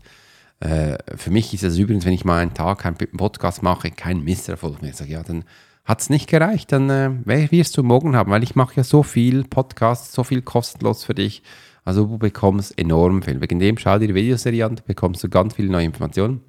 Äh, 0.59 0.97
für 1.15 1.31
mich 1.31 1.53
ist 1.53 1.63
es 1.63 1.77
übrigens, 1.77 2.05
wenn 2.05 2.13
ich 2.13 2.25
mal 2.25 2.41
einen 2.41 2.53
Tag 2.53 2.85
einen 2.85 2.97
Podcast 3.17 3.63
mache, 3.63 3.91
kein 3.91 4.23
Misserfolg 4.23 4.81
mehr. 4.81 4.91
Ich 4.91 4.97
sage, 4.97 5.11
ja, 5.11 5.23
dann 5.23 5.45
hat 5.85 5.99
es 5.99 6.09
nicht 6.09 6.29
gereicht, 6.29 6.71
dann 6.71 6.89
äh, 6.89 7.51
wirst 7.51 7.75
du 7.77 7.83
morgen 7.83 8.15
haben, 8.15 8.31
weil 8.31 8.43
ich 8.43 8.55
mache 8.55 8.75
ja 8.77 8.83
so 8.83 9.03
viel 9.03 9.43
Podcasts, 9.43 10.13
so 10.13 10.23
viel 10.23 10.41
kostenlos 10.41 11.03
für 11.03 11.13
dich. 11.13 11.43
Also 11.85 12.05
du 12.05 12.17
bekommst 12.17 12.77
enorm 12.77 13.21
viel. 13.21 13.41
Wegen 13.41 13.59
dem 13.59 13.77
schau 13.77 13.99
dir 13.99 14.07
die 14.07 14.15
Videoserie 14.15 14.65
an, 14.65 14.79
bekommst 14.85 15.23
du 15.23 15.29
ganz 15.29 15.55
viele 15.55 15.71
neue 15.71 15.85
Informationen. 15.85 16.41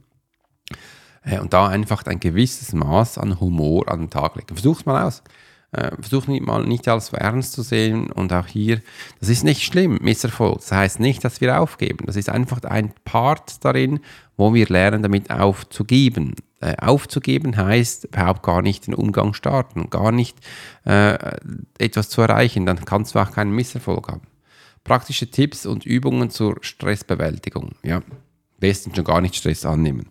Äh, 1.25 1.41
und 1.41 1.53
da 1.53 1.69
einfach 1.69 2.05
ein 2.07 2.21
gewisses 2.21 2.73
Maß 2.73 3.19
an 3.19 3.41
Humor 3.41 3.89
an 3.89 4.01
den 4.01 4.11
Tag 4.11 4.37
legen. 4.37 4.55
Versuch's 4.55 4.87
mal 4.87 5.05
aus. 5.05 5.23
Äh, 5.73 5.91
versuch 5.99 6.29
nicht 6.29 6.47
mal 6.47 6.65
nicht 6.65 6.87
alles 6.87 7.13
ernst 7.13 7.53
zu 7.53 7.63
sehen 7.63 8.13
und 8.13 8.33
auch 8.33 8.47
hier, 8.47 8.81
das 9.19 9.29
ist 9.29 9.43
nicht 9.43 9.63
schlimm, 9.63 9.99
Misserfolg. 10.01 10.59
Das 10.59 10.71
heißt 10.71 11.01
nicht, 11.01 11.25
dass 11.25 11.41
wir 11.41 11.61
aufgeben. 11.61 12.07
Das 12.07 12.15
ist 12.15 12.29
einfach 12.29 12.63
ein 12.63 12.93
Part 13.05 13.65
darin, 13.65 13.99
wo 14.37 14.55
wir 14.55 14.67
lernen, 14.69 15.03
damit 15.03 15.33
aufzugeben. 15.33 16.37
Äh, 16.61 16.77
aufzugeben 16.77 17.57
heißt 17.57 18.05
überhaupt 18.05 18.45
gar 18.45 18.63
nicht 18.63 18.87
den 18.87 18.95
Umgang 18.95 19.35
starten, 19.35 19.91
gar 19.91 20.13
nicht 20.13 20.39
äh, 20.85 21.19
etwas 21.79 22.09
zu 22.09 22.23
erreichen, 22.23 22.67
dann 22.67 22.85
kannst 22.85 23.17
du 23.17 23.19
auch 23.19 23.33
keinen 23.33 23.53
Misserfolg 23.53 24.09
haben. 24.09 24.23
Praktische 24.85 25.31
Tipps 25.31 25.67
und 25.67 25.87
Übungen 25.87 26.31
zur 26.31 26.59
Stressbewältigung. 26.61 27.73
Ja, 27.83 28.03
besten 28.61 28.95
schon 28.95 29.05
gar 29.05 29.21
nicht 29.21 29.35
Stress 29.35 29.65
annehmen. 29.65 30.09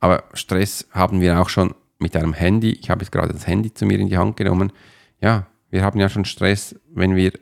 Aber 0.00 0.24
Stress 0.34 0.88
haben 0.90 1.20
wir 1.20 1.40
auch 1.40 1.48
schon 1.48 1.74
mit 1.98 2.16
einem 2.16 2.32
Handy. 2.32 2.72
Ich 2.72 2.90
habe 2.90 3.02
jetzt 3.02 3.12
gerade 3.12 3.32
das 3.32 3.46
Handy 3.46 3.72
zu 3.72 3.86
mir 3.86 3.98
in 3.98 4.08
die 4.08 4.18
Hand 4.18 4.36
genommen. 4.36 4.72
Ja, 5.20 5.46
wir 5.70 5.84
haben 5.84 6.00
ja 6.00 6.08
schon 6.08 6.24
Stress, 6.24 6.74
wenn 6.92 7.14
wir 7.16 7.32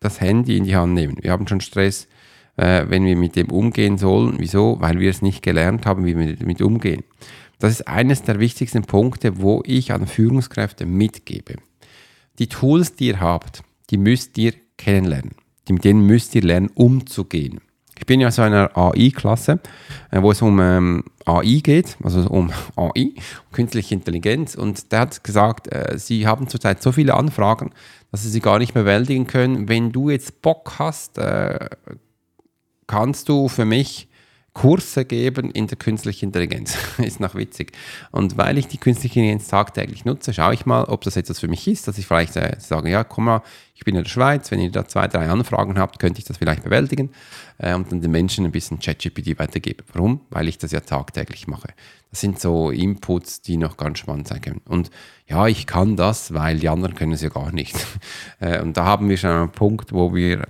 das 0.00 0.20
Handy 0.20 0.56
in 0.56 0.64
die 0.64 0.76
Hand 0.76 0.94
nehmen. 0.94 1.16
Wir 1.20 1.32
haben 1.32 1.46
schon 1.46 1.60
Stress, 1.60 2.08
äh, 2.56 2.86
wenn 2.88 3.04
wir 3.04 3.16
mit 3.16 3.36
dem 3.36 3.50
umgehen 3.50 3.98
sollen. 3.98 4.36
Wieso? 4.38 4.80
Weil 4.80 5.00
wir 5.00 5.10
es 5.10 5.22
nicht 5.22 5.42
gelernt 5.42 5.84
haben, 5.86 6.06
wie 6.06 6.16
wir 6.16 6.36
damit 6.36 6.62
umgehen. 6.62 7.04
Das 7.58 7.72
ist 7.72 7.88
eines 7.88 8.22
der 8.22 8.38
wichtigsten 8.38 8.82
Punkte, 8.82 9.40
wo 9.40 9.62
ich 9.66 9.92
an 9.92 10.06
Führungskräfte 10.06 10.86
mitgebe. 10.86 11.56
Die 12.38 12.48
Tools, 12.48 12.94
die 12.94 13.08
ihr 13.08 13.20
habt, 13.20 13.62
die 13.90 13.98
müsst 13.98 14.38
ihr 14.38 14.54
kennenlernen. 14.76 15.32
Mit 15.70 15.84
denen 15.84 16.02
müsst 16.02 16.34
ihr 16.34 16.42
lernen, 16.42 16.70
umzugehen. 16.74 17.60
Ich 17.98 18.06
bin 18.06 18.20
ja 18.20 18.30
so 18.30 18.42
in 18.42 18.52
einer 18.52 18.76
AI-Klasse, 18.76 19.58
äh, 20.10 20.22
wo 20.22 20.30
es 20.30 20.40
um 20.40 20.60
ähm, 20.60 21.04
AI 21.24 21.60
geht, 21.62 21.96
also 22.02 22.20
um 22.30 22.50
AI, 22.76 23.12
um 23.46 23.52
künstliche 23.52 23.94
Intelligenz. 23.94 24.54
Und 24.54 24.92
der 24.92 25.00
hat 25.00 25.24
gesagt, 25.24 25.72
äh, 25.72 25.98
sie 25.98 26.26
haben 26.26 26.48
zurzeit 26.48 26.80
so 26.80 26.92
viele 26.92 27.14
Anfragen, 27.14 27.72
dass 28.12 28.22
sie 28.22 28.30
sie 28.30 28.40
gar 28.40 28.58
nicht 28.58 28.74
mehr 28.74 28.84
bewältigen 28.84 29.26
können. 29.26 29.68
Wenn 29.68 29.90
du 29.90 30.10
jetzt 30.10 30.42
Bock 30.42 30.74
hast, 30.78 31.18
äh, 31.18 31.68
kannst 32.86 33.28
du 33.28 33.48
für 33.48 33.64
mich 33.64 34.07
Kurse 34.58 35.04
geben 35.04 35.52
in 35.52 35.68
der 35.68 35.78
künstlichen 35.78 36.26
Intelligenz. 36.26 36.76
ist 36.98 37.20
noch 37.20 37.36
witzig. 37.36 37.70
Und 38.10 38.36
weil 38.38 38.58
ich 38.58 38.66
die 38.66 38.78
künstliche 38.78 39.20
Intelligenz 39.20 39.46
tagtäglich 39.46 40.04
nutze, 40.04 40.34
schaue 40.34 40.52
ich 40.52 40.66
mal, 40.66 40.82
ob 40.86 41.02
das 41.02 41.16
etwas 41.16 41.38
für 41.38 41.46
mich 41.46 41.68
ist, 41.68 41.86
dass 41.86 41.96
ich 41.96 42.08
vielleicht 42.08 42.34
äh, 42.34 42.56
sage, 42.58 42.90
ja, 42.90 43.04
komm 43.04 43.26
mal, 43.26 43.42
ich 43.76 43.84
bin 43.84 43.94
in 43.94 44.02
der 44.02 44.10
Schweiz, 44.10 44.50
wenn 44.50 44.58
ihr 44.58 44.72
da 44.72 44.88
zwei, 44.88 45.06
drei 45.06 45.28
Anfragen 45.28 45.78
habt, 45.78 46.00
könnte 46.00 46.18
ich 46.18 46.24
das 46.24 46.38
vielleicht 46.38 46.64
bewältigen 46.64 47.10
äh, 47.58 47.72
und 47.72 47.92
dann 47.92 48.00
den 48.00 48.10
Menschen 48.10 48.44
ein 48.46 48.50
bisschen 48.50 48.80
ChatGPT 48.80 49.38
weitergeben. 49.38 49.84
Warum? 49.92 50.22
Weil 50.30 50.48
ich 50.48 50.58
das 50.58 50.72
ja 50.72 50.80
tagtäglich 50.80 51.46
mache. 51.46 51.68
Das 52.10 52.20
sind 52.20 52.40
so 52.40 52.72
Inputs, 52.72 53.42
die 53.42 53.58
noch 53.58 53.76
ganz 53.76 54.00
spannend 54.00 54.26
sein 54.26 54.40
können. 54.40 54.62
Und 54.64 54.90
ja, 55.28 55.46
ich 55.46 55.68
kann 55.68 55.94
das, 55.94 56.34
weil 56.34 56.58
die 56.58 56.68
anderen 56.68 56.96
können 56.96 57.12
es 57.12 57.22
ja 57.22 57.28
gar 57.28 57.52
nicht. 57.52 57.76
äh, 58.40 58.60
und 58.60 58.76
da 58.76 58.84
haben 58.86 59.08
wir 59.08 59.18
schon 59.18 59.30
einen 59.30 59.52
Punkt, 59.52 59.92
wo 59.92 60.12
wir 60.16 60.48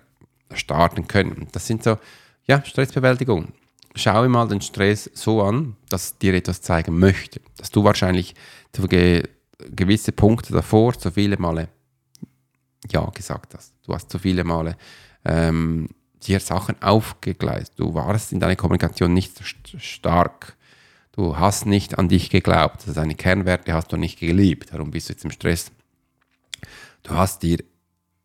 starten 0.54 1.08
können. 1.08 1.48
Das 1.52 1.66
sind 1.66 1.82
so, 1.82 1.98
ja, 2.46 2.64
Stressbewältigung 2.64 3.52
schaue 3.94 4.28
mal 4.28 4.48
den 4.48 4.60
Stress 4.60 5.10
so 5.14 5.42
an, 5.42 5.76
dass 5.88 6.18
dir 6.18 6.34
etwas 6.34 6.62
zeigen 6.62 6.98
möchte. 6.98 7.40
Dass 7.56 7.70
du 7.70 7.84
wahrscheinlich 7.84 8.34
ge 8.72 9.22
gewisse 9.70 10.12
Punkte 10.12 10.52
davor 10.52 10.94
so 10.96 11.10
viele 11.10 11.36
Male 11.36 11.68
Ja 12.90 13.04
gesagt 13.10 13.54
hast. 13.54 13.74
Du 13.84 13.92
hast 13.92 14.10
so 14.10 14.18
viele 14.18 14.44
Male 14.44 14.76
ähm, 15.24 15.88
dir 16.22 16.40
Sachen 16.40 16.80
aufgegleist. 16.80 17.78
Du 17.78 17.94
warst 17.94 18.32
in 18.32 18.40
deiner 18.40 18.56
Kommunikation 18.56 19.12
nicht 19.12 19.36
st 19.38 19.76
stark. 19.78 20.56
Du 21.12 21.36
hast 21.36 21.66
nicht 21.66 21.98
an 21.98 22.08
dich 22.08 22.30
geglaubt. 22.30 22.82
Also 22.82 22.92
deine 22.92 23.16
Kernwerte 23.16 23.72
hast 23.72 23.92
du 23.92 23.96
nicht 23.96 24.20
geliebt. 24.20 24.72
Darum 24.72 24.92
bist 24.92 25.08
du 25.08 25.12
jetzt 25.12 25.24
im 25.24 25.32
Stress. 25.32 25.72
Du 27.02 27.14
hast 27.14 27.42
dir 27.42 27.58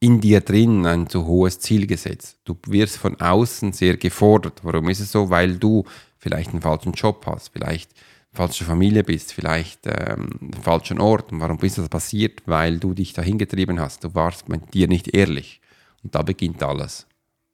in 0.04 0.20
dir 0.20 0.42
drin 0.42 0.86
ein 0.86 1.08
zu 1.08 1.26
hohes 1.26 1.62
Ziel 1.62 1.88
gesetzt. 1.88 2.38
Du 2.44 2.58
wirst 2.68 2.98
von 2.98 3.22
außen 3.22 3.72
sehr 3.72 3.96
gefordert. 3.96 4.60
Warum 4.62 4.90
ist 4.90 5.00
es 5.00 5.14
so? 5.14 5.30
Weil 5.30 5.56
du 5.56 5.86
vielleicht 6.18 6.50
einen 6.50 6.62
falschen 6.62 6.92
Job 6.92 7.26
hast, 7.26 7.54
vielleicht 7.54 7.90
eine 7.94 8.38
falsche 8.38 8.66
Familie 8.66 9.06
bist, 9.06 9.32
vielleicht 9.32 9.88
ähm, 9.88 10.30
einen 10.42 10.62
falschen 10.62 11.00
Ort. 11.00 11.32
Und 11.32 11.40
warum 11.40 11.58
ist 11.60 11.78
das 11.78 11.88
passiert? 11.88 12.42
Weil 12.46 12.80
du 12.80 12.94
dich 12.94 13.14
dahin 13.14 13.38
getrieben 13.38 13.80
hast. 13.80 14.04
Du 14.04 14.14
warst 14.14 14.50
mit 14.50 14.74
dir 14.74 14.90
nicht 14.90 15.16
ehrlich. 15.16 15.62
Und 16.04 16.16
da 16.16 16.22
beginnt 16.22 16.62
alles. 16.64 17.08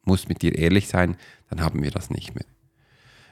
Du 0.03 0.09
musst 0.09 0.27
mit 0.27 0.41
dir 0.41 0.55
ehrlich 0.57 0.88
sein, 0.88 1.17
dann 1.51 1.62
haben 1.62 1.83
wir 1.83 1.91
das 1.91 2.09
nicht 2.09 2.33
mehr. 2.33 2.45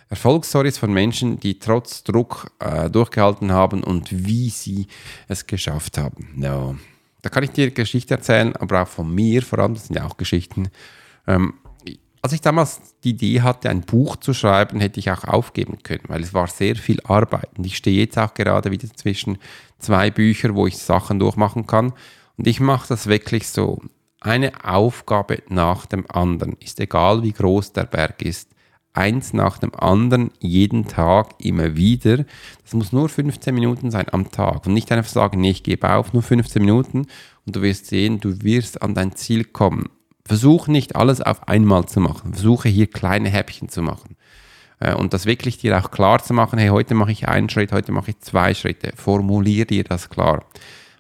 Erfolgsstories 0.10 0.78
von 0.78 0.94
Menschen, 0.94 1.40
die 1.40 1.58
trotz 1.58 2.04
Druck 2.04 2.52
äh, 2.60 2.88
durchgehalten 2.88 3.52
haben 3.52 3.84
und 3.84 4.28
wie 4.28 4.52
sie 4.52 4.86
es 5.28 5.48
geschafft 5.48 5.98
haben. 5.98 6.30
No. 6.36 6.76
Da 7.28 7.32
kann 7.32 7.44
ich 7.44 7.52
dir 7.52 7.72
Geschichte 7.72 8.14
erzählen, 8.14 8.56
aber 8.56 8.84
auch 8.84 8.88
von 8.88 9.14
mir 9.14 9.42
vor 9.42 9.60
allem, 9.60 9.74
das 9.74 9.88
sind 9.88 9.98
ja 9.98 10.06
auch 10.06 10.16
Geschichten. 10.16 10.70
Ähm, 11.28 11.56
als 12.22 12.32
ich 12.32 12.40
damals 12.40 12.80
die 13.04 13.10
Idee 13.10 13.42
hatte, 13.42 13.70
ein 13.70 13.82
Buch 13.82 14.16
zu 14.16 14.34
schreiben, 14.34 14.80
hätte 14.80 15.02
ich 15.02 15.12
auch 15.12 15.26
aufgeben 15.26 15.80
können, 15.84 16.06
weil 16.08 16.24
es 16.24 16.34
war 16.34 16.48
sehr 16.48 16.78
viel 16.78 17.02
Arbeit. 17.02 17.50
Und 17.58 17.66
ich 17.66 17.76
stehe 17.76 18.00
jetzt 18.00 18.18
auch 18.18 18.34
gerade 18.34 18.72
wieder 18.72 18.88
zwischen 18.96 19.40
zwei 19.78 20.10
Büchern, 20.10 20.56
wo 20.56 20.68
ich 20.68 20.78
Sachen 20.78 21.20
durchmachen 21.20 21.68
kann. 21.68 21.92
Und 22.38 22.48
ich 22.48 22.62
mache 22.62 22.88
das 22.88 23.08
wirklich 23.08 23.50
so. 23.50 23.82
Eine 24.22 24.64
Aufgabe 24.64 25.44
nach 25.50 25.86
dem 25.86 26.10
anderen. 26.10 26.56
Ist 26.62 26.80
egal, 26.80 27.24
wie 27.24 27.34
groß 27.34 27.74
der 27.74 27.88
Berg 27.88 28.22
ist 28.22 28.56
eins 28.98 29.34
nach 29.34 29.60
dem 29.60 29.74
anderen, 29.76 30.32
jeden 30.40 30.88
Tag, 30.88 31.36
immer 31.40 31.76
wieder. 31.76 32.26
Das 32.64 32.74
muss 32.74 32.92
nur 32.92 33.08
15 33.08 33.54
Minuten 33.54 33.92
sein 33.92 34.08
am 34.12 34.32
Tag 34.32 34.66
und 34.66 34.74
nicht 34.74 34.92
einfach 34.92 35.10
sagen, 35.10 35.40
nee, 35.40 35.52
ich 35.52 35.64
gebe 35.64 35.90
auf, 35.90 36.14
nur 36.14 36.24
15 36.24 36.62
Minuten 36.62 37.08
und 37.46 37.56
du 37.56 37.62
wirst 37.62 37.88
sehen, 37.88 38.20
du 38.20 38.42
wirst 38.42 38.82
an 38.82 38.94
dein 38.94 39.16
Ziel 39.16 39.46
kommen. 39.46 39.90
Versuch 40.26 40.68
nicht 40.68 40.96
alles 40.96 41.22
auf 41.22 41.48
einmal 41.48 41.86
zu 41.86 42.02
machen. 42.02 42.34
Versuche 42.34 42.68
hier 42.68 42.88
kleine 42.88 43.30
Häppchen 43.30 43.70
zu 43.70 43.82
machen. 43.82 44.18
Äh, 44.80 44.94
und 44.94 45.14
das 45.14 45.26
wirklich 45.26 45.58
dir 45.58 45.78
auch 45.78 45.92
klar 45.92 46.22
zu 46.22 46.34
machen, 46.34 46.60
hey, 46.60 46.70
heute 46.70 46.96
mache 46.96 47.12
ich 47.12 47.28
einen 47.28 47.50
Schritt, 47.50 47.72
heute 47.72 47.92
mache 47.92 48.12
ich 48.12 48.20
zwei 48.20 48.54
Schritte. 48.54 48.92
Formulier 48.96 49.66
dir 49.66 49.84
das 49.84 50.10
klar. 50.10 50.44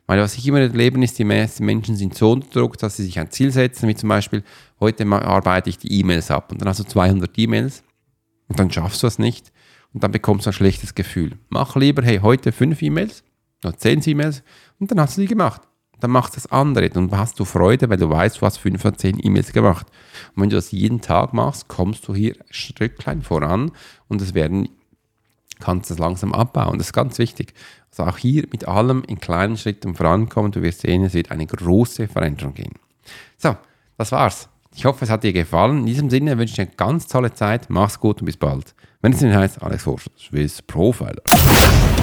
Weil 0.06 0.22
was 0.22 0.38
ich 0.38 0.48
immer 0.48 0.62
erlebe, 0.62 1.04
ist, 1.04 1.20
die 1.20 1.26
meisten 1.26 1.66
Menschen 1.66 1.98
sind 1.98 2.16
so 2.16 2.32
unter 2.32 2.48
Druck, 2.62 2.78
dass 2.78 2.96
sie 2.96 3.04
sich 3.04 3.20
ein 3.20 3.30
Ziel 3.30 3.52
setzen, 3.52 3.90
wie 3.90 3.96
zum 3.96 4.08
Beispiel, 4.08 4.42
heute 4.80 5.06
arbeite 5.06 5.70
ich 5.70 5.78
die 5.78 6.00
E-Mails 6.00 6.32
ab 6.32 6.52
und 6.52 6.62
dann 6.62 6.70
hast 6.70 6.80
du 6.80 6.86
200 6.86 7.38
E-Mails 7.38 7.84
Und 8.48 8.60
dann 8.60 8.72
schaffst 8.72 9.04
du 9.04 9.08
es 9.08 9.20
nicht 9.20 9.52
und 9.94 10.04
dann 10.04 10.12
bekommst 10.12 10.46
du 10.46 10.50
ein 10.50 10.54
schlechtes 10.54 10.96
Gefühl. 10.96 11.38
Mach 11.50 11.76
lieber, 11.76 12.02
hey, 12.04 12.20
heute 12.20 12.52
fünf 12.52 12.82
E-Mails 12.82 13.24
oder 13.64 13.78
zehn 13.78 14.02
E-Mails 14.06 14.44
und 14.80 14.92
dann 14.92 15.00
hast 15.00 15.18
du 15.18 15.22
die 15.22 15.28
gemacht. 15.28 15.62
Dann 16.00 16.12
machst 16.12 16.36
du 16.36 16.42
das 16.42 16.52
andere 16.52 16.90
und 16.92 17.12
hast 17.18 17.40
du 17.40 17.46
Freude, 17.46 17.90
weil 17.90 17.98
du 17.98 18.10
weißt, 18.10 18.40
du 18.40 18.46
hast 18.46 18.58
fünf 18.58 18.86
oder 18.86 18.96
zehn 18.96 19.18
E-Mails 19.20 19.52
gemacht. 19.52 19.88
Und 20.36 20.44
wenn 20.44 20.50
du 20.50 20.56
das 20.56 20.72
jeden 20.72 21.02
Tag 21.02 21.34
machst, 21.34 21.68
kommst 21.68 22.08
du 22.08 22.14
hier 22.14 22.36
ein 22.36 22.46
Stücklein 22.54 23.24
voran 23.24 23.72
und 24.08 24.22
es 24.22 24.36
werden, 24.36 24.70
kannst 25.60 25.90
es 25.90 25.98
langsam 25.98 26.34
abbauen. 26.34 26.78
Das 26.78 26.88
ist 26.88 26.94
ganz 26.94 27.18
wichtig. 27.18 27.54
Also 27.90 28.04
auch 28.04 28.18
hier 28.20 28.44
mit 28.52 28.68
allem 28.68 29.04
in 29.08 29.20
kleinen 29.20 29.58
Schritten 29.58 29.96
vorankommen. 29.96 30.52
Du 30.52 30.62
wirst 30.62 30.82
sehen, 30.82 31.04
es 31.04 31.16
wird 31.16 31.32
eine 31.32 31.48
große 31.48 32.08
Veränderung 32.08 32.54
gehen. 32.54 32.74
So, 33.38 33.56
das 33.98 34.12
war's. 34.12 34.50
Ich 34.78 34.86
hoffe, 34.86 35.06
es 35.06 35.10
hat 35.10 35.24
dir 35.24 35.34
gefallen. 35.34 35.80
In 35.80 35.86
diesem 35.88 36.12
Sinne 36.12 36.38
wünsche 36.38 36.52
ich 36.52 36.56
dir 36.58 36.62
eine 36.62 36.76
ganz 36.78 37.08
tolle 37.08 37.34
Zeit. 37.34 37.66
Mach's 37.68 38.00
gut 38.00 38.22
und 38.22 38.26
bis 38.26 38.38
bald. 38.38 38.76
Wenn 39.02 39.12
es 39.12 39.22
nicht 39.22 39.36
heißt, 39.36 39.64
Alex 39.64 39.82
Forsch, 39.82 40.06
Swiss 40.16 40.62
Profiler. 40.62 41.24